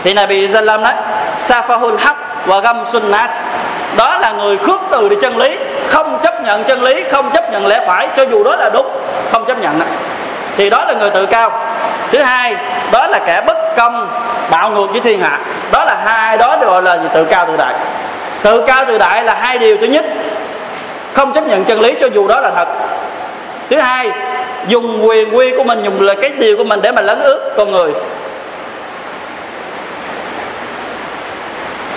[0.04, 0.92] Thì Nabi Sallam nói,
[1.36, 2.14] Safahul haq
[2.46, 3.42] và gam sunnas
[3.96, 5.56] đó là người khước từ đi chân lý,
[5.88, 8.86] không chấp nhận chân lý, không chấp nhận lẽ phải, cho dù đó là đúng,
[9.32, 9.80] không chấp nhận.
[10.56, 11.52] Thì đó là người tự cao.
[12.12, 12.56] Thứ hai,
[12.92, 14.08] đó là kẻ bất công,
[14.50, 15.38] bạo ngược với thiên hạ.
[15.72, 17.74] Đó là hai, đó đều gọi là tự cao tự đại.
[18.42, 20.04] Tự cao tự đại là hai điều thứ nhất,
[21.12, 22.68] không chấp nhận chân lý, cho dù đó là thật.
[23.70, 24.10] Thứ hai,
[24.66, 27.52] dùng quyền quy của mình, dùng là cái điều của mình để mà lấn ướt
[27.56, 27.92] con người.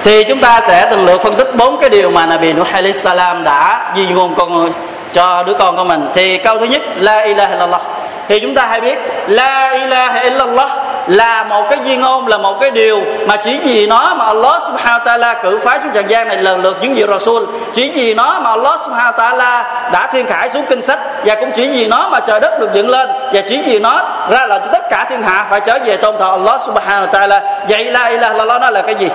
[0.03, 2.93] Thì chúng ta sẽ từng lượt phân tích bốn cái điều mà Nabi Nuh alayhi
[2.93, 4.71] salam đã di ngôn con
[5.13, 6.09] cho đứa con của mình.
[6.13, 7.81] Thì câu thứ nhất, la ilaha illallah.
[8.27, 10.69] Thì chúng ta hãy biết, la ilaha illallah
[11.07, 14.61] là một cái di ngôn, là một cái điều mà chỉ vì nó mà Allah
[14.67, 17.43] subhanahu wa ta'ala cử phái xuống trần gian này lần lượt những vị Rasul.
[17.73, 21.35] Chỉ vì nó mà Allah subhanahu wa ta'ala đã thiên khải xuống kinh sách và
[21.35, 24.45] cũng chỉ vì nó mà trời đất được dựng lên và chỉ vì nó ra
[24.45, 27.39] là cho tất cả thiên hạ phải trở về tôn thờ Allah subhanahu wa ta'ala.
[27.69, 29.09] Vậy la ilaha illallah nó là cái gì?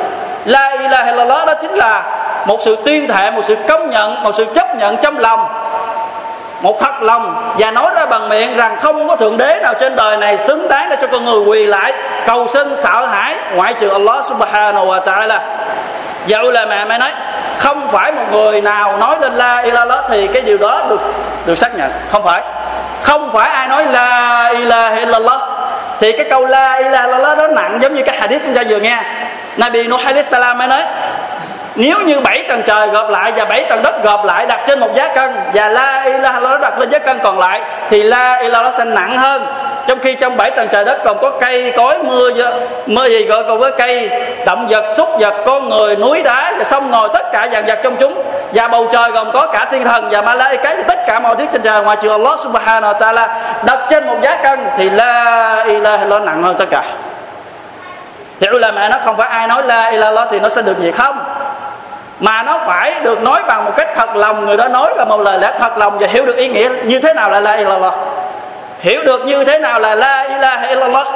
[0.49, 2.03] La ilaha illallah đó chính là
[2.47, 5.49] một sự tuyên thệ, một sự công nhận, một sự chấp nhận trong lòng.
[6.61, 7.55] Một thật lòng.
[7.59, 10.69] Và nói ra bằng miệng rằng không có thượng đế nào trên đời này xứng
[10.69, 11.93] đáng để cho con người quỳ lại,
[12.27, 15.39] cầu xin sợ hãi ngoại trừ Allah subhanahu wa ta'ala.
[16.29, 17.11] Và ulama mới nói,
[17.59, 21.01] không phải một người nào nói lên la ilaha thì cái điều đó được
[21.47, 21.91] được xác nhận.
[22.11, 22.43] Không phải.
[23.03, 25.41] Không phải ai nói la ilaha illallah
[26.01, 28.79] thì cái câu la ilaha illallah đó nặng giống như cái hadith chúng ta vừa
[28.79, 29.03] nghe.
[29.59, 30.83] Nabi Nuh alayhi salam mới nói,
[31.75, 34.81] nếu như bảy tầng trời gộp lại và bảy tầng đất gộp lại đặt trên
[34.81, 38.19] một giá cân và la ilaha illallah đặt lên giá cân còn lại, thì la
[38.19, 39.47] ilaha illallah sẽ nặng hơn.
[39.87, 42.31] Trong khi trong bảy tầng trời đất còn có cây cối, mưa
[42.87, 44.11] mưa gì gọi còn có cây
[44.47, 47.79] động vật, súc vật, con người, núi đá và sông ngồi, tất cả dàn vật
[47.83, 48.23] trong chúng.
[48.53, 51.37] Và bầu trời gồm có cả thiên thần và ma la cái tất cả mọi
[51.37, 53.29] thứ trên trời ngoài trừ Allah subhanahu wa ta'ala
[53.65, 56.83] đặt trên một giá cân, thì la ilaha illallah nặng hơn tất cả
[58.41, 61.19] thì ulama nó không phải ai nói la ilaha thì nó sẽ được gì không?
[62.21, 65.21] Mà nó phải được nói bằng một cách thật lòng, người đó nói là một
[65.21, 67.91] lời lẽ thật lòng và hiểu được ý nghĩa như thế nào là la ilaha
[68.81, 71.07] hiểu được như thế nào là la ilaha illallah.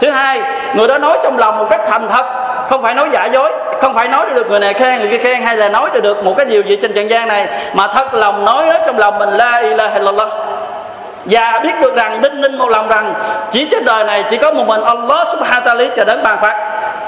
[0.00, 0.40] Thứ hai,
[0.74, 2.26] người đó nói trong lòng một cách thành thật,
[2.68, 5.42] không phải nói giả dối, không phải nói được người này khen, người kia khen,
[5.42, 8.44] hay là nói được một cái điều gì trên trần gian này, mà thật lòng
[8.44, 10.28] nói hết trong lòng mình la ilaha illallah
[11.24, 13.14] và biết được rằng đinh ninh một lòng rằng,
[13.52, 16.38] chỉ trên đời này chỉ có một mình Allah subhanahu wa ta'ala cho đến bàn
[16.40, 16.56] phạt,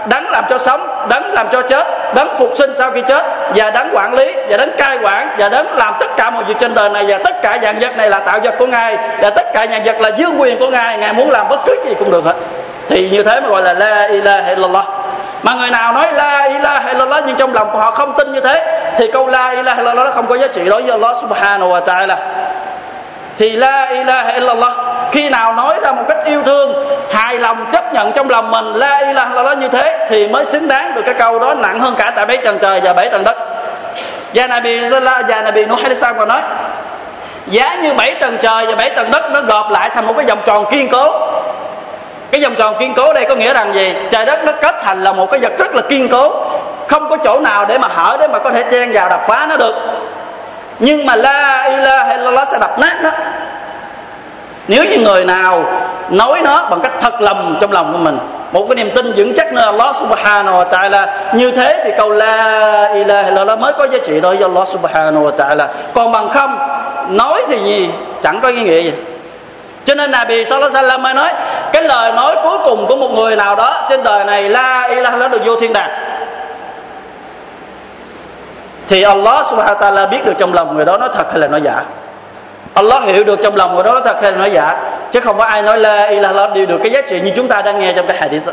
[0.07, 3.25] đấng làm cho sống, đấng làm cho chết, đấng phục sinh sau khi chết,
[3.55, 6.55] và đấng quản lý, và đấng cai quản, và đấng làm tất cả mọi việc
[6.61, 9.31] trên đời này, và tất cả dạng vật này là tạo vật của ngài, và
[9.31, 10.99] tất cả dạng vật là dương quyền của ngài.
[10.99, 12.35] Ngài muốn làm bất cứ gì cũng được hết.
[12.89, 14.85] Thì như thế mà gọi là la ilaha illallah.
[15.43, 18.41] Mà người nào nói la ilaha illallah nhưng trong lòng của họ không tin như
[18.41, 21.69] thế, thì câu la ilaha illallah nó không có giá trị đối với Allah subhanahu
[21.69, 22.17] wa ta'ala
[23.39, 24.73] thì la ilaha illallah,
[25.13, 28.75] khi nào nói ra một cách yêu thương, hài lòng chấp nhận trong lòng mình
[28.75, 31.95] la ilaha illallah như thế, thì mới xứng đáng được cái câu đó nặng hơn
[31.99, 33.37] cả tại bảy tầng trời và bảy tầng đất.
[34.35, 34.81] Và Nabi
[35.29, 36.41] và Nabi Nuh Halisam còn nói,
[37.47, 40.27] giá như bảy tầng trời và bảy tầng đất nó gộp lại thành một cái
[40.27, 41.13] vòng tròn kiên cố.
[42.31, 43.95] Cái vòng tròn kiên cố đây có nghĩa rằng gì?
[44.11, 46.33] Trời đất nó kết thành là một cái vật rất là kiên cố,
[46.89, 49.47] không có chỗ nào để mà hở để mà có thể chen vào đập phá
[49.49, 49.75] nó được
[50.79, 53.11] nhưng mà la ilaha illallah sẽ đập nát nó.
[54.69, 55.65] Nếu như người nào
[56.11, 58.19] nói nó bằng cách thật lòng trong lòng của mình,
[58.53, 62.11] một cái niềm tin vững chắc nơi Allah subhanahu wa ta'ala, như thế thì câu
[62.11, 65.67] la ilaha illallah mới có giá trị đối với Allah subhanahu wa ta'ala.
[65.95, 66.59] Còn bằng không,
[67.09, 67.91] nói thì gì?
[68.23, 68.93] Chẳng có ý nghĩa gì.
[69.85, 71.31] Cho nên Nabi sallallahu alaihi wasallam mới nói,
[71.73, 74.89] cái lời nói cuối cùng của một người nào đó trên đời này, la ilaha
[74.89, 75.91] illallah được vô thiên đàng
[78.89, 81.47] thì Allah subhanahu wa ta'ala biết được trong lòng người đó nói thật hay là
[81.47, 81.83] nói giả?
[82.75, 84.77] Allah hiểu được trong lòng người đó nói thật hay là nói giả?
[85.13, 87.49] Chứ không có ai nói la ilaha illallah đều được cái giá trị như chúng
[87.49, 88.53] ta đang nghe trong cái hadith đó.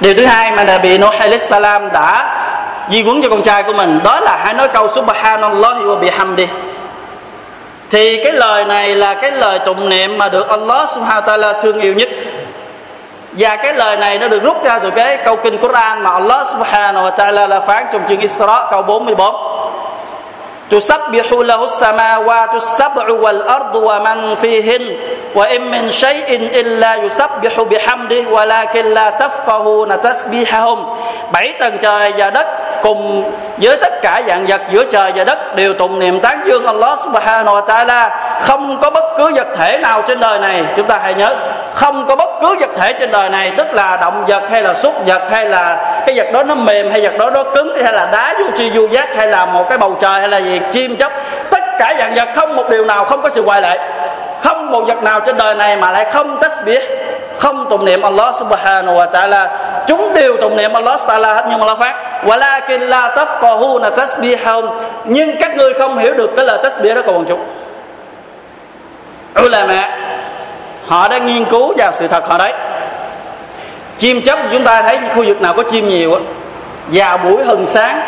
[0.00, 2.38] Điều thứ hai mà Nabi Nuh alayhi salam đã
[2.90, 6.46] di huấn cho con trai của mình, đó là hãy nói câu subhanallah wa bihamdi.
[7.90, 11.62] Thì cái lời này là cái lời tụng niệm mà được Allah subhanahu wa ta'ala
[11.62, 12.08] thương yêu nhất
[13.32, 16.46] và cái lời này nó được rút ra từ cái câu kinh Quran mà Allah
[16.46, 19.34] Subhanahu wa Ta'ala là phán trong chương Isra, câu 44.
[20.70, 24.96] Tusabbihu lahu samawati sab'u wal ardu wa man fihin,
[25.34, 30.78] wa in min shay'in illa yusabbihu bihamdihi, walakin la tafqahuna tasbihahum.
[31.32, 32.46] Bảy tầng trời và đất
[32.82, 36.66] cùng với tất cả dạng vật giữa trời và đất đều tụng niệm tán dương
[36.66, 38.08] Allah subhanahu wa ta'ala.
[38.40, 41.34] Không có bất cứ vật thể nào trên đời này, chúng ta hãy nhớ,
[41.74, 44.74] không có bất cứ vật thể trên đời này, tức là động vật hay là
[44.74, 47.92] súc vật hay là cái vật đó nó mềm hay vật đó nó cứng hay
[47.92, 50.60] là đá vô chi vô giác hay là một cái bầu trời hay là gì,
[50.72, 51.12] chim chóc.
[51.50, 53.78] Tất cả dạng vật không một điều nào không có sự ngoại lệ.
[54.42, 57.01] Không một vật nào trên đời này mà lại không tách biệt
[57.42, 59.48] không tụng niệm Allah subhanahu wa ta'ala.
[59.86, 61.94] Chúng đều tụng niệm Allah ta'ala hết nhưng mà la phát.
[62.24, 64.66] Walakin la tafqahuna tasbihahum.
[65.04, 67.40] Nhưng các ngươi không hiểu được cái lời tasbih đó của bọn chúng.
[69.42, 69.98] Ulama,
[70.86, 72.52] họ đã nghiên cứu vào sự thật họ đấy.
[73.98, 76.20] Chim chóc, chúng ta thấy khu vực nào có chim nhiều á,
[76.86, 78.00] vào buổi hừng sáng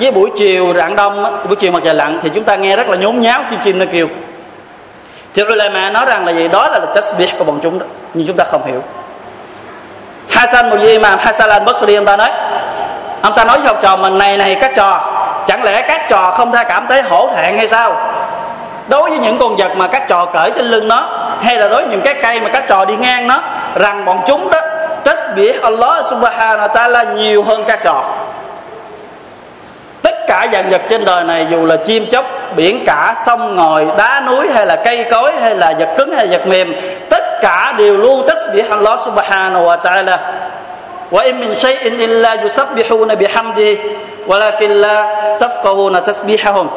[0.00, 2.88] với buổi chiều rạng đông buổi chiều mặt trời lặn, thì chúng ta nghe rất
[2.88, 4.08] là nhốn nháo chim chim nó kêu
[5.34, 6.48] thì ulama nói rằng là gì?
[6.48, 8.82] Đó là tasbih của bọn chúng đó, nhưng chúng ta không hiểu.
[10.28, 12.30] Hassan một gì mà Hassan al Basri ông ta nói,
[13.22, 15.00] ông ta nói với học trò mình này này, các trò,
[15.46, 17.96] chẳng lẽ các trò không tha cảm thấy hổ thẹn hay sao?
[18.88, 21.08] Đối với những con vật mà các trò cởi trên lưng nó,
[21.42, 23.42] hay là đối với những cái cây mà các trò đi ngang nó,
[23.74, 24.60] rằng bọn chúng đó,
[25.04, 28.04] tasbih Allah subhanahu wa ta'ala nhiều hơn các trò
[30.26, 32.24] tất cả dạng vật trên đời này, dù là chim chóc,
[32.56, 36.26] biển cả, sông, ngòi, đá núi, hay là cây cối, hay là vật cứng, hay
[36.26, 36.74] vật mềm,
[37.10, 40.16] tất cả đều lưu tích bị Allah subhanahu wa ta'ala.
[41.10, 43.78] Wa in min shay'in illa yusabbihuna bihamdihi,
[44.26, 45.06] walakin la
[45.40, 46.68] tafqahuna tasbihahum.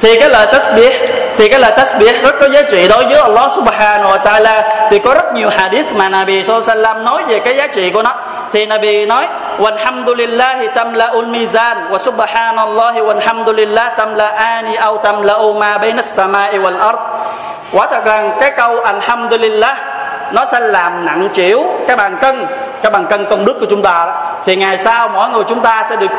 [0.00, 0.92] Thì cái lời tasbih,
[1.36, 4.88] thì cái lời tasbih rất có giá trị đối với Allah subhanahu wa ta'ala.
[4.90, 8.14] Thì có rất nhiều hadith mà Nabi sallallahu nói về cái giá trị của nó
[8.52, 9.26] thì Nabi nói,
[9.58, 13.00] walhamdulillahi tamla'ul mizan wa subhanallahi
[13.96, 16.98] tamla ani au tamla ma bainas sama'i wal ard
[17.72, 19.76] quả thật rằng cái câu alhamdulillah
[20.32, 22.46] nó sẽ làm nặng chịu cái bàn cân,
[22.82, 24.22] cái bàn cân công đức của chúng ta đó.
[24.44, 26.10] thì ngày sau mỗi người chúng ta sẽ được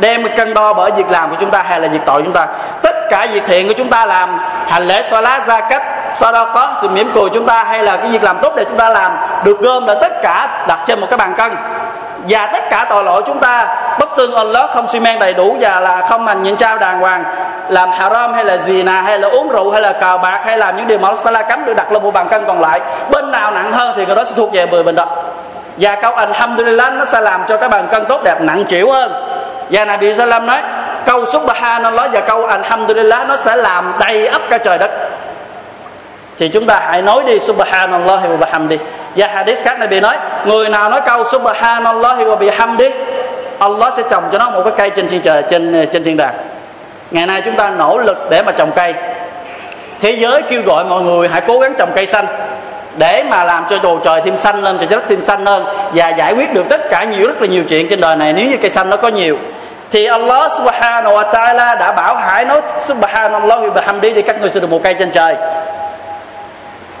[0.00, 2.32] đem cân đo bởi việc làm của chúng ta hay là việc tội của chúng
[2.32, 2.46] ta
[2.82, 5.82] tất cả việc thiện của chúng ta làm, hành lễ xoa lá ra cách
[6.14, 8.64] sau đó có sự mỉm cười chúng ta hay là cái việc làm tốt để
[8.64, 9.12] chúng ta làm,
[9.44, 11.56] được gom là tất cả đặt trên một cái bàn cân.
[12.28, 15.56] Và tất cả tội lỗi chúng ta, bất tương Allah không xi men đầy đủ
[15.60, 17.24] và là không hành nhịn trao đàng hoàng,
[17.68, 20.58] làm haram hay là gì nà hay là uống rượu hay là cờ bạc hay
[20.58, 22.80] làm những điều mà Allah cấm được đặt lên một bàn cân còn lại.
[23.10, 25.06] Bên nào nặng hơn thì người đó sẽ thuộc về mười bình đó
[25.76, 29.12] và câu alhamdulillah nó sẽ làm cho cái bàn cân tốt đẹp nặng chịu hơn.
[29.70, 30.62] Và Nabi Sallam nói,
[31.06, 34.90] câu subhanallah và câu alhamdulillah nó sẽ làm đầy ấp cả trời đất
[36.38, 38.78] thì chúng ta hãy nói đi subhanallah wa bihamdi.
[39.16, 42.90] Và hadith khác này bị nói, người nào nói câu subhanallah wa bihamdi
[43.58, 46.34] Allah sẽ trồng cho nó một cái cây trên thiên trời, trên trên thiên đàng.
[47.10, 48.94] Ngày nay chúng ta nỗ lực để mà trồng cây.
[50.00, 52.26] Thế giới kêu gọi mọi người hãy cố gắng trồng cây xanh,
[52.96, 55.64] để mà làm cho bầu trời thêm xanh lên, cho đất thêm xanh hơn,
[55.94, 58.50] và giải quyết được tất cả nhiều, rất là nhiều chuyện trên đời này nếu
[58.50, 59.38] như cây xanh nó có nhiều.
[59.90, 64.50] Thì Allah subhanahu wa ta'ala đã bảo hãy nói subhanallah wa bihamdi để các người
[64.50, 65.36] sẽ được một cây trên trời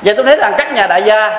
[0.04, 1.30] và tôi thấy rằng các nhà đại gia,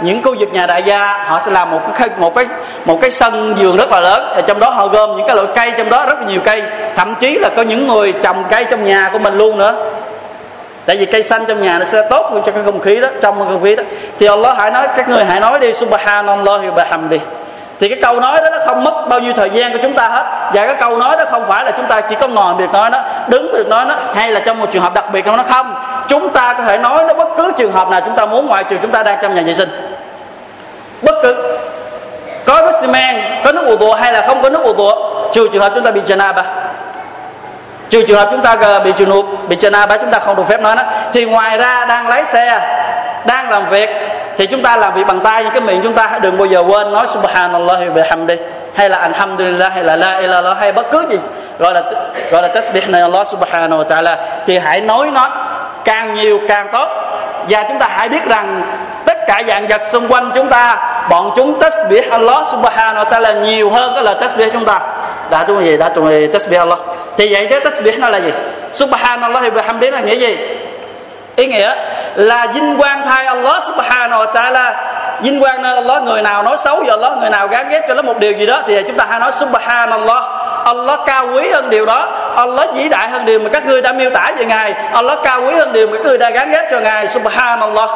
[0.00, 2.46] những khu vực nhà đại gia, họ sẽ làm một cái một cái
[2.84, 4.32] một cái sân vườn rất là lớn.
[4.36, 6.62] Và trong đó họ gom những cái loại cây, trong đó rất là nhiều cây.
[6.96, 9.74] Thậm chí là có những người trồng cây trong nhà của mình luôn nữa.
[10.86, 13.08] Tại vì cây xanh trong nhà nó sẽ tốt hơn cho cái không khí đó,
[13.22, 13.82] trong cái không khí đó.
[14.18, 17.18] Thì Allah hãy nói, các người hãy nói đi subhanallah wa bihamdi.
[17.80, 20.08] Thì cái câu nói đó nó không mất bao nhiêu thời gian của chúng ta
[20.08, 20.24] hết.
[20.54, 22.90] Và cái câu nói đó không phải là chúng ta chỉ có ngồi việc nói
[22.90, 22.98] nó
[23.28, 25.74] đứng việc nói nó hay là trong một trường hợp đặc biệt nó không
[26.08, 28.64] chúng ta có thể nói nó bất cứ trường hợp nào chúng ta muốn, ngoại
[28.64, 29.68] trừ chúng ta đang trong nhà vệ sinh.
[31.02, 31.58] Bất cứ.
[32.44, 34.94] Có nước xi men có nước ủ tụa hay là không có nước ủ tụa
[35.32, 36.42] trừ trường hợp chúng ta bị janaba
[37.90, 40.60] trừ trường hợp chúng ta bị trường hợp bị janaba chúng ta không được phép
[40.60, 40.82] nói nó.
[41.12, 42.60] Thì ngoài ra, đang lái xe,
[43.26, 43.90] đang làm việc,
[44.36, 46.92] thì chúng ta làm việc bằng tay cái miệng chúng ta đừng bao giờ quên
[46.92, 48.34] nói subhanallah wa bihamdi
[48.74, 51.18] hay là alhamdulillah, hay là la ilaha hay bất cứ gì,
[51.58, 51.82] gọi là
[52.30, 54.16] gọi là tasbih này, Allah subhanahu wa ta'ala.
[54.46, 55.30] Thì hãy nói nó
[55.86, 56.88] càng nhiều càng tốt.
[57.48, 58.62] Và chúng ta hãy biết rằng
[59.04, 60.76] tất cả dạng vật xung quanh chúng ta,
[61.10, 64.80] bọn chúng tasbih Allah subhanahu wa ta'ala nhiều hơn cái lời tasbih chúng ta.
[65.30, 66.78] Đã chúng gì đã chúng tasbih Allah.
[67.16, 68.32] Thì vậy cái tasbih nó là gì?
[68.72, 70.36] Subhanallah wa bihamdi là nghĩa gì?
[71.36, 71.74] Ý nghĩa
[72.14, 74.72] là vinh quang thay Allah subhanahu wa ta'ala.
[75.20, 77.94] Vinh quang nơi Allah, người nào nói xấu về Allah, người nào gán ghép cho
[77.94, 80.24] nó một điều gì đó, thì chúng ta hay nói subhanallah.
[80.66, 82.32] Allah cao quý hơn điều đó.
[82.36, 84.72] Allah vĩ đại hơn điều mà các ngươi đã miêu tả về Ngài.
[84.72, 87.08] Allah cao quý hơn điều mà các ngươi đã gán ghép cho Ngài.
[87.08, 87.90] Subhanallah.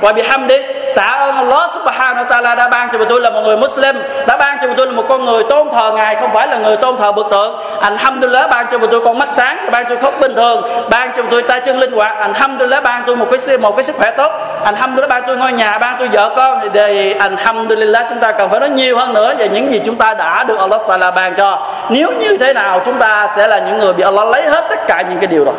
[0.00, 0.58] Và bị ham đi
[0.96, 4.36] tạ ơn Allah subhanahu wa ta'ala đã ban cho tôi là một người Muslim, đã
[4.36, 6.96] ban cho tôi là một con người tôn thờ Ngài, không phải là người tôn
[6.96, 10.62] thờ bực tượng Alhamdulillah, ban cho tôi con mắt sáng, ban cho khóc bình thường,
[10.90, 12.18] ban cho tôi tay chân linh hoạt.
[12.18, 14.32] Alhamdulillah, ban tôi một cái một cái sức khỏe tốt.
[14.64, 16.58] Alhamdulillah, ban tôi ngôi nhà, ban tôi vợ con.
[16.62, 19.96] Thì đề Alhamdulillah, chúng ta cần phải nói nhiều hơn nữa về những gì chúng
[19.96, 21.66] ta đã được Allah Taala ban cho.
[21.88, 24.86] Nếu như thế nào, chúng ta sẽ là những người bị Allah lấy hết tất
[24.86, 25.52] cả những cái điều đó.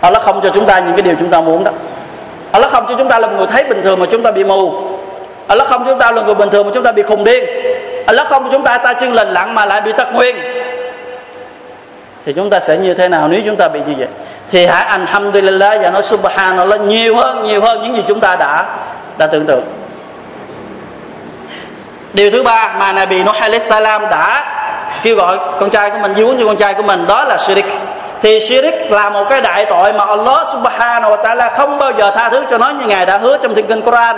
[0.00, 1.70] Allah không cho chúng ta những cái điều chúng ta muốn đó.
[2.52, 4.44] Allah không cho chúng ta là một người thấy bình thường mà chúng ta bị
[4.44, 4.72] mù.
[5.46, 7.44] Allah không cho chúng ta là người bình thường mà chúng ta bị khùng điên.
[8.06, 10.36] Allah không cho chúng ta ta chân lành lặng mà lại bị tật nguyên
[12.26, 14.08] thì chúng ta sẽ như thế nào nếu chúng ta bị như vậy?
[14.50, 18.66] Thì hãy alhamdulillah và nói subhanallah nhiều hơn nhiều hơn những gì chúng ta đã
[19.18, 19.62] đã tưởng tượng.
[22.12, 24.54] Điều thứ ba mà Nabi Nuh alayhi salam đã
[25.02, 27.66] kêu gọi con trai của mình dưới như con trai của mình, đó là shirik
[28.22, 32.10] thì shirik là một cái đại tội mà Allah subhanahu wa ta'ala không bao giờ
[32.10, 34.16] tha thứ cho nó như ngài đã hứa trong thiên kinh Quran.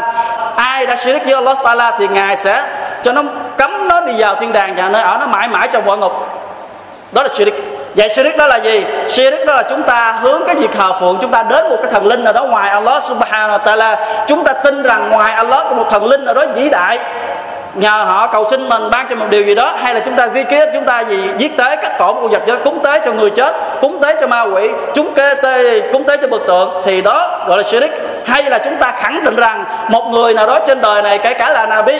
[0.56, 2.62] Ai đã shirik với Allah ta'ala thì ngài sẽ
[3.02, 3.22] cho nó
[3.56, 6.12] cấm nó đi vào thiên đàng và nơi ở nó mãi mãi trong quả ngục.
[7.12, 7.54] Đó là shirik.
[7.96, 8.84] Vậy shirik đó là gì?
[9.08, 11.92] Shirik đó là chúng ta hướng cái việc thờ phượng, chúng ta đến một cái
[11.92, 13.96] thần linh nào đó ngoài Allah subhanahu wa ta'ala.
[14.26, 16.98] Chúng ta tin rằng ngoài Allah có một thần linh nào đó vĩ đại
[17.74, 20.28] nhờ họ cầu xin mình ban cho một điều gì đó, hay là chúng ta
[20.34, 23.12] di kế chúng ta gì giết tế, cắt cổ một vật cho cúng tế cho
[23.12, 26.82] người chết, cúng tế cho ma quỷ, chúng kê tê cúng tế cho bực tượng,
[26.84, 27.92] thì đó gọi là shirik
[28.26, 31.34] hay là chúng ta khẳng định rằng một người nào đó trên đời này, kể
[31.34, 31.96] cả là nabi,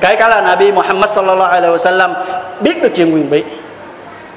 [0.00, 2.14] kể cả là nabi muhammad sallallahu alaihi wasallam,
[2.60, 3.44] biết được chuyện quyền bí.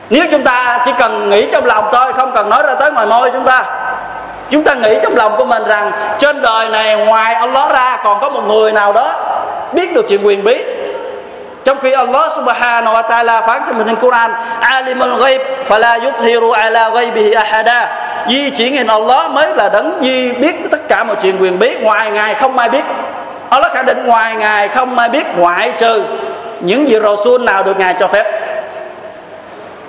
[0.10, 3.06] Nếu chúng ta chỉ cần nghĩ trong lòng thôi, không cần nói ra tới ngoài
[3.06, 3.64] môi chúng ta.
[4.50, 8.20] Chúng ta nghĩ trong lòng của mình rằng trên đời này ngoài Allah ra còn
[8.20, 9.14] có một người nào đó
[9.74, 10.64] biết được chuyện quyền bí.
[11.64, 16.90] Trong khi Allah subhanahu wa ta'ala phán trong mình Quran, alimul ghaib, fala yuthiru ala
[16.90, 18.00] ghaibihi ahada.
[18.28, 21.76] Di chỉ nghìn Allah mới là đấng duy biết tất cả mọi chuyện quyền bí,
[21.82, 22.84] ngoài ngài không ai biết.
[23.50, 26.04] Allah khẳng định ngoài ngài không ai biết, ngoại trừ
[26.60, 28.26] những gì Rasul nào được ngài cho phép.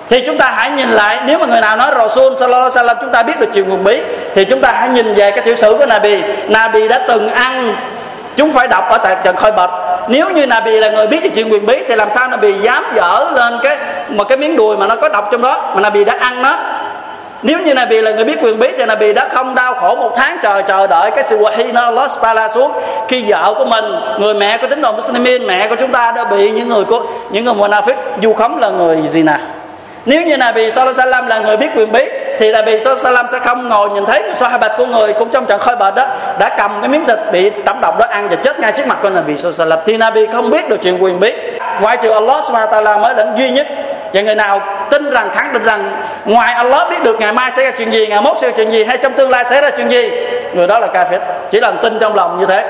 [0.09, 2.95] Thì chúng ta hãy nhìn lại, nếu mà người nào nói Rasul sallallahu alaihi wasallam
[3.01, 4.01] chúng ta biết được chuyện quyền bí,
[4.35, 6.21] thì chúng ta hãy nhìn về cái tiểu sử của Nabi.
[6.47, 7.75] Nabi đã từng ăn
[8.35, 9.69] chúng phải đọc ở tại trần khôi bạch
[10.07, 12.83] nếu như Nabi là người biết cái chuyện quyền bí thì làm sao Nabi dám
[12.95, 13.77] dở lên cái
[14.09, 16.59] một cái miếng đùi mà nó có độc trong đó, mà Nabi đã ăn nó?
[17.43, 20.11] Nếu như Nabi là người biết quyền bí thì Nabi đã không đau khổ một
[20.15, 22.71] tháng chờ chờ đợi cái sự wahi nó Allah Taala xuống.
[23.07, 23.85] Khi vợ của mình,
[24.19, 27.01] người mẹ của tín đồ Muslimin, mẹ của chúng ta đã bị những người của,
[27.31, 29.37] những người munafik du khống là người gì nè?
[30.05, 32.05] Nếu như Nabi Sallallahu Alaihi Wasallam là người biết quyền bí
[32.39, 34.23] thì là Sallallahu Salam sẽ không ngồi nhìn thấy
[34.61, 36.05] bạch của người cũng trong trận khơi bệnh đó,
[36.39, 38.97] đã cầm cái miếng thịt bị tẩm độc đó ăn và chết ngay trước mặt
[39.01, 41.33] của Nabi Sallallahu Salam thì Nabi không biết được chuyện quyền bí.
[41.81, 43.67] Ngoại trừ Allah Subhanahu mới là duy nhất.
[44.13, 44.61] Và người nào
[44.91, 45.91] tin rằng, khẳng định rằng
[46.25, 48.71] ngoài Allah biết được ngày mai sẽ ra chuyện gì, ngày mốt sẽ ra chuyện
[48.71, 50.11] gì, hay trong tương lai sẽ ra chuyện gì,
[50.53, 51.19] người đó là kafir.
[51.51, 52.65] Chỉ là tin trong lòng như thế.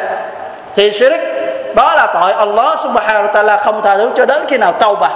[0.75, 1.21] Thì shirk,
[1.75, 4.95] đó là tội Allah subhanahu wa ta'ala không tha thứ cho đến khi nào tâu
[4.95, 5.09] bà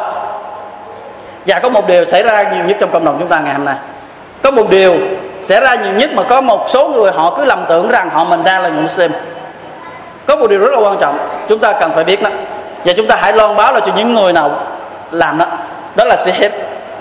[1.46, 3.66] và có một điều xảy ra nhiều nhất trong cộng đồng chúng ta ngày hôm
[3.66, 3.76] nay
[4.44, 4.96] có một điều
[5.40, 8.24] xảy ra nhiều nhất mà có một số người họ cứ lầm tưởng rằng họ
[8.24, 9.12] mình đang là người Muslim.
[10.26, 11.18] Có một điều rất là quan trọng,
[11.50, 12.30] chúng ta cần phải biết đó.
[12.86, 14.52] Và chúng ta hãy loan báo là cho những người nào
[15.12, 15.46] làm đó.
[15.96, 16.52] Đó là sihir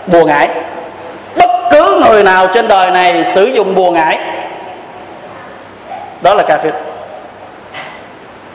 [0.07, 0.49] bùa ngải.
[1.37, 4.19] Bất cứ người nào trên đời này sử dụng bùa ngải,
[6.21, 6.71] đó là cà phê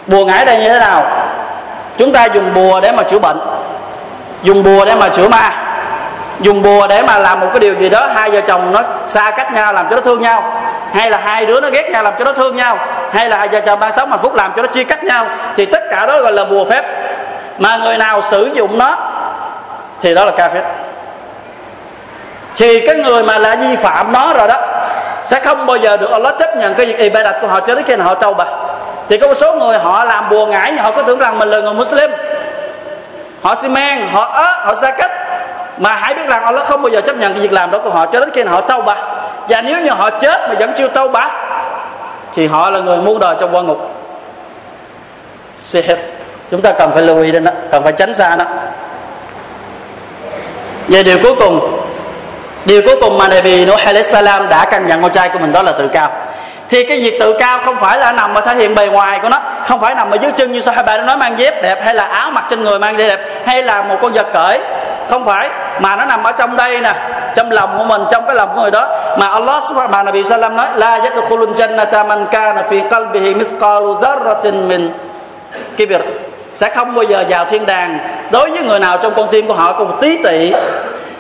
[0.08, 1.28] bùa ngải đây như thế nào?
[1.98, 3.40] Chúng ta dùng bùa để mà chữa bệnh,
[4.44, 5.62] dùng bùa để mà chữa ma
[6.40, 9.32] dùng bùa để mà làm một cái điều gì đó, hai vợ chồng nó xa
[9.32, 10.62] cách nhau làm cho nó thương nhau,
[10.94, 12.78] hay là hai đứa nó ghét nhau làm cho nó thương nhau,
[13.12, 15.26] hay là hai vợ chồng đang sống hạnh phúc làm cho nó chia cách nhau,
[15.56, 16.84] thì tất cả đó gọi là bùa phép.
[17.58, 18.98] Mà người nào sử dụng nó,
[20.02, 20.64] thì đó là ca phép.
[22.56, 24.58] Thì cái người mà là vi phạm nó rồi đó,
[25.24, 27.84] sẽ không bao giờ được Allah chấp nhận cái việc ibadat của họ cho đến
[27.88, 28.46] khi nào họ trâu bà
[29.10, 31.50] thì có một số người họ làm bùa ngải, nhưng họ có tưởng rằng mình
[31.50, 32.12] là người Muslim.
[33.44, 35.12] Họ xi men, họ ớ, họ xa cách
[35.78, 37.89] mà hãy biết rằng Allah không bao giờ chấp nhận cái việc làm đó của
[37.89, 38.97] họ, cho đến khi họ tâu bạc
[39.47, 41.32] và nếu như họ chết mà vẫn chưa tâu bạc
[42.34, 43.91] thì họ là người muôn đời trong quan ngục.
[45.59, 45.97] Sihir
[46.51, 48.45] chúng ta cần phải lưu ý đến đó, cần phải tránh xa đó
[50.88, 51.84] về điều cuối cùng,
[52.65, 55.51] điều cuối cùng mà Nabi Nuh alayhi salam đã căn dặn con trai của mình
[55.51, 56.11] đó là tự cao.
[56.69, 59.30] Thì cái việc tự cao không phải là nằm ở thể hiện bề ngoài của
[59.30, 61.95] nó, không phải nằm ở dưới chân như Sahaba nó nói mang dép đẹp, hay
[61.95, 64.59] là áo mặc trên người mang dép đẹp, hay là một con vật cởi
[65.10, 65.49] không phải,
[65.80, 66.93] mà nó nằm ở trong đây nè,
[67.36, 68.88] trong lòng của mình, trong cái lòng của người đó.
[69.18, 74.01] Mà Allah subhanahu wa Nabi sallam nói, la yadkhulul jannata man kana fi qalbihi mithqalu
[74.01, 74.93] dharratin min
[75.78, 76.01] kibir.
[76.54, 77.99] Sẽ không bao giờ vào thiên đàng.
[78.32, 80.54] Đối với người nào trong con tim của họ có một tí tị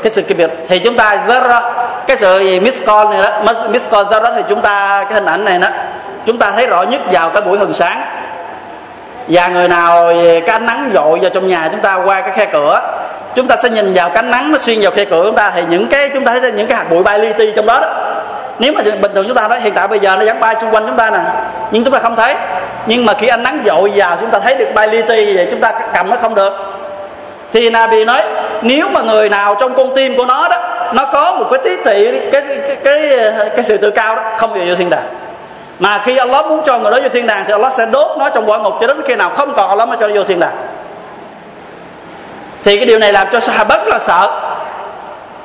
[0.03, 1.61] cái sự kibir, thì chúng ta zara
[2.07, 5.59] cái sự gì, mithqal này đó mithqal call thì chúng ta, cái hình ảnh này
[5.59, 5.67] đó,
[6.25, 8.05] chúng ta thấy rõ nhất vào cái buổi hừng sáng.
[9.27, 10.13] Và người nào
[10.45, 12.81] cái ánh nắng dội vào trong nhà chúng ta qua cái khe cửa
[13.35, 15.61] chúng ta sẽ nhìn vào cánh nắng nó xuyên vào khe cửa chúng ta thì
[15.69, 17.87] những cái chúng ta thấy những cái hạt bụi bay li ti trong đó đó.
[18.59, 20.71] Nếu mà bình thường chúng ta nói hiện tại bây giờ nó vẫn bay xung
[20.71, 21.19] quanh chúng ta nè
[21.71, 22.35] nhưng chúng ta không thấy.
[22.85, 25.47] Nhưng mà khi ánh nắng dội vào chúng ta thấy được bay li ti vậy
[25.51, 26.53] chúng ta cầm nó không được.
[27.53, 28.21] Thì Nabi nói
[28.61, 30.57] nếu mà người nào trong con tim của nó đó
[30.93, 34.53] nó có một cái tí tị cái cái cái, cái sự tự cao đó không
[34.53, 35.07] bao vô thiên đàng.
[35.79, 38.29] Mà khi Allah muốn cho người đó vô thiên đàng thì Allah sẽ đốt nó
[38.29, 40.39] trong quả ngục cho đến khi nào không còn Allah mới cho nó vô thiên
[40.39, 40.55] đàng
[42.63, 44.29] thì cái điều này làm cho Sahaba rất là sợ.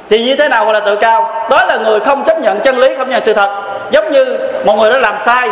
[0.08, 1.46] Thì như thế nào gọi là tự cao?
[1.50, 3.50] Đó là người không chấp nhận chân lý, không nhận sự thật.
[3.90, 5.48] Giống như một người đã làm sai,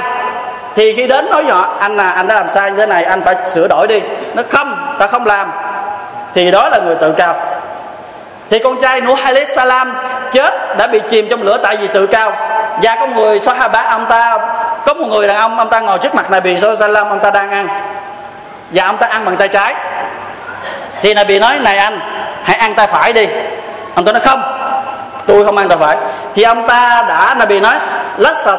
[0.75, 3.23] thì khi đến nói nhỏ, anh là anh đã làm sai như thế này, anh
[3.23, 4.01] phải sửa đổi đi.
[4.35, 5.53] Nó không, ta không làm.
[6.35, 7.37] Thì đó là người tự cao.
[8.51, 9.93] Thì con trai Nuh alayhi salam
[10.33, 12.33] chết, đã bị chìm trong lửa tại vì tự cao.
[12.83, 14.39] Và có người Sahaba, ông ta,
[14.87, 17.51] có một người đàn ông ông ta ngồi trước mặt Nabi Sallam ông ta đang
[17.51, 17.69] ăn.
[18.71, 19.75] Và ông ta ăn bằng tay trái
[21.07, 22.01] thì Nabi nói, này anh,
[22.43, 23.27] hãy ăn tay phải đi.
[23.95, 24.43] Ông ta nói, không,
[25.27, 25.97] tôi không ăn tay phải.
[26.35, 27.75] Thì ông ta đã, Nabi nói,
[28.17, 28.51] lasta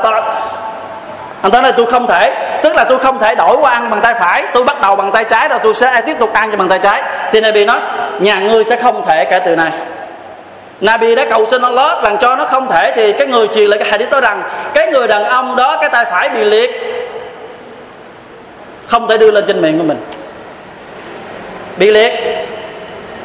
[1.42, 2.32] ông ta nói, tôi không thể.
[2.64, 4.44] Tức là tôi không thể đổi qua ăn bằng tay phải.
[4.54, 7.04] Tôi bắt đầu bằng tay trái rồi tôi sẽ tiếp tục ăn bằng tay trái.
[7.32, 7.80] Thì Nabi nói,
[8.20, 9.72] nhà ngươi sẽ không thể kể từ này.
[10.82, 13.80] Nabi đã cầu xin Allah làm cho nó không thể thì cái người truyền lại
[13.80, 14.44] cái hadith đó rằng,
[14.74, 16.72] cái người đàn ông đó, cái tay phải bị liệt,
[18.88, 19.98] không thể đưa lên trên miệng của mình
[21.78, 22.14] bị liệt.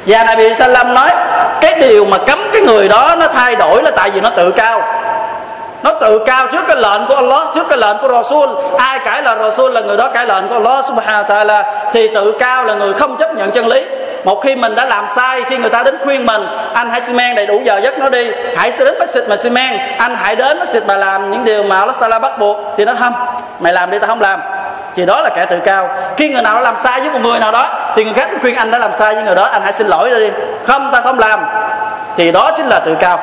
[0.06, 1.10] Và Nabi Sallam nói,
[1.60, 4.50] cái điều mà cấm cái người đó nó thay đổi là tại vì nó tự
[4.50, 4.82] cao.
[5.82, 8.48] Nó tự cao trước cái lệnh của Allah, trước cái lệnh của Rasul.
[8.78, 12.08] Ai cãi là Rasul là người đó cãi lệnh của Allah subhanahu wa ta'ala, thì
[12.14, 13.84] tự cao là người không chấp nhận chân lý.
[14.24, 16.42] Một khi mình đã làm sai, khi người ta đến khuyên mình,
[16.74, 19.50] anh hãy xi men đầy đủ giờ giấc nó đi, hãy đến masjid mà xi
[19.50, 22.84] men, anh hãy đến masjid mà làm những điều mà Allah Taala bắt buộc, thì
[22.84, 23.12] nó không
[23.60, 24.40] mày làm đi, tao không làm
[24.94, 25.88] thì đó là kẻ tự cao.
[26.16, 28.54] Khi người nào đó làm sai với một người nào đó, thì người khác khuyên
[28.54, 30.30] anh đã làm sai với người đó, anh hãy xin lỗi đi.
[30.66, 31.44] Không, ta không làm.
[32.16, 33.18] Thì đó chính là tự cao.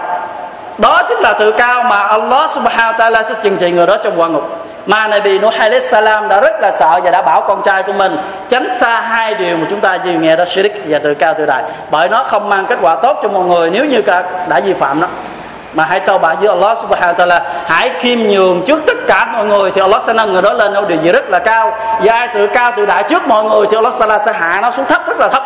[0.78, 3.98] Đó chính là tự cao mà Allah subhanahu wa ta'ala sẽ trừng trị người đó
[4.04, 4.66] trong quan ngục.
[4.86, 7.94] Mà Nabi Nuh alayhi salam đã rất là sợ và đã bảo con trai của
[7.94, 8.18] mình
[8.50, 11.46] tránh xa hai điều mà chúng ta vừa nghe đó, shirk và tự cao tự
[11.46, 11.64] đại.
[11.92, 14.02] Bởi nó không mang kết quả tốt cho mọi người nếu như
[14.48, 15.08] đã vi phạm nó
[15.74, 19.26] mà hãy tâu bạ với Allah subhanahu wa ta'ala, hãy khiêm nhường trước tất cả
[19.34, 21.72] mọi người thì Allah sẽ nâng người đó lên ở điều gì rất là cao.
[22.04, 24.86] Và ai tự cao tự đại trước mọi người thì Allah sẽ hạ nó xuống
[24.86, 25.44] thấp, rất là thấp.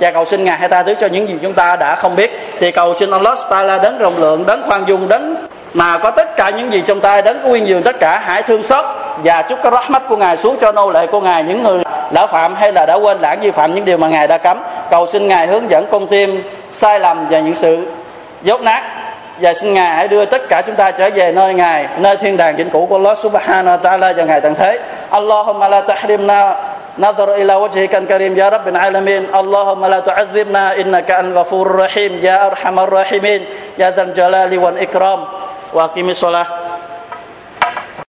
[0.00, 2.56] Và cầu xin ngài hãy tha thứ cho những gì chúng ta đã không biết.
[2.58, 5.34] Thì cầu xin Allah Taala đấng rộng lượng, đấng khoan dung, đấng
[5.74, 8.22] mà có tất cả những gì trong tay, đấng uyên dường tất cả.
[8.24, 8.84] Hãy thương xót
[9.24, 11.42] và chúc cái rahmat của ngài xuống cho nô lệ của ngài.
[11.42, 14.26] Những người đã phạm hay là đã quên lãng vi phạm những điều mà ngài
[14.26, 14.62] đã cấm.
[14.90, 17.86] Cầu xin ngài hướng dẫn con tim sai lầm và những sự
[18.42, 18.82] dốt nát
[19.41, 22.37] và xin ngài hãy đưa tất cả chúng ta trở về nơi ngài nơi thiên
[22.37, 26.55] đàng vĩnh cửu của Allah subhanahu wa ta'ala vào ngài tận thế Allahumma la tahrimna
[26.97, 32.47] نظر إلى وجهك الكريم يا رب العالمين اللهم لا تعذبنا إنك أنت الغفور الرحيم يا
[32.47, 33.45] أرحم الراحمين
[33.77, 35.19] يا ذا الجلال والإكرام
[35.73, 36.47] وأقم الصلاة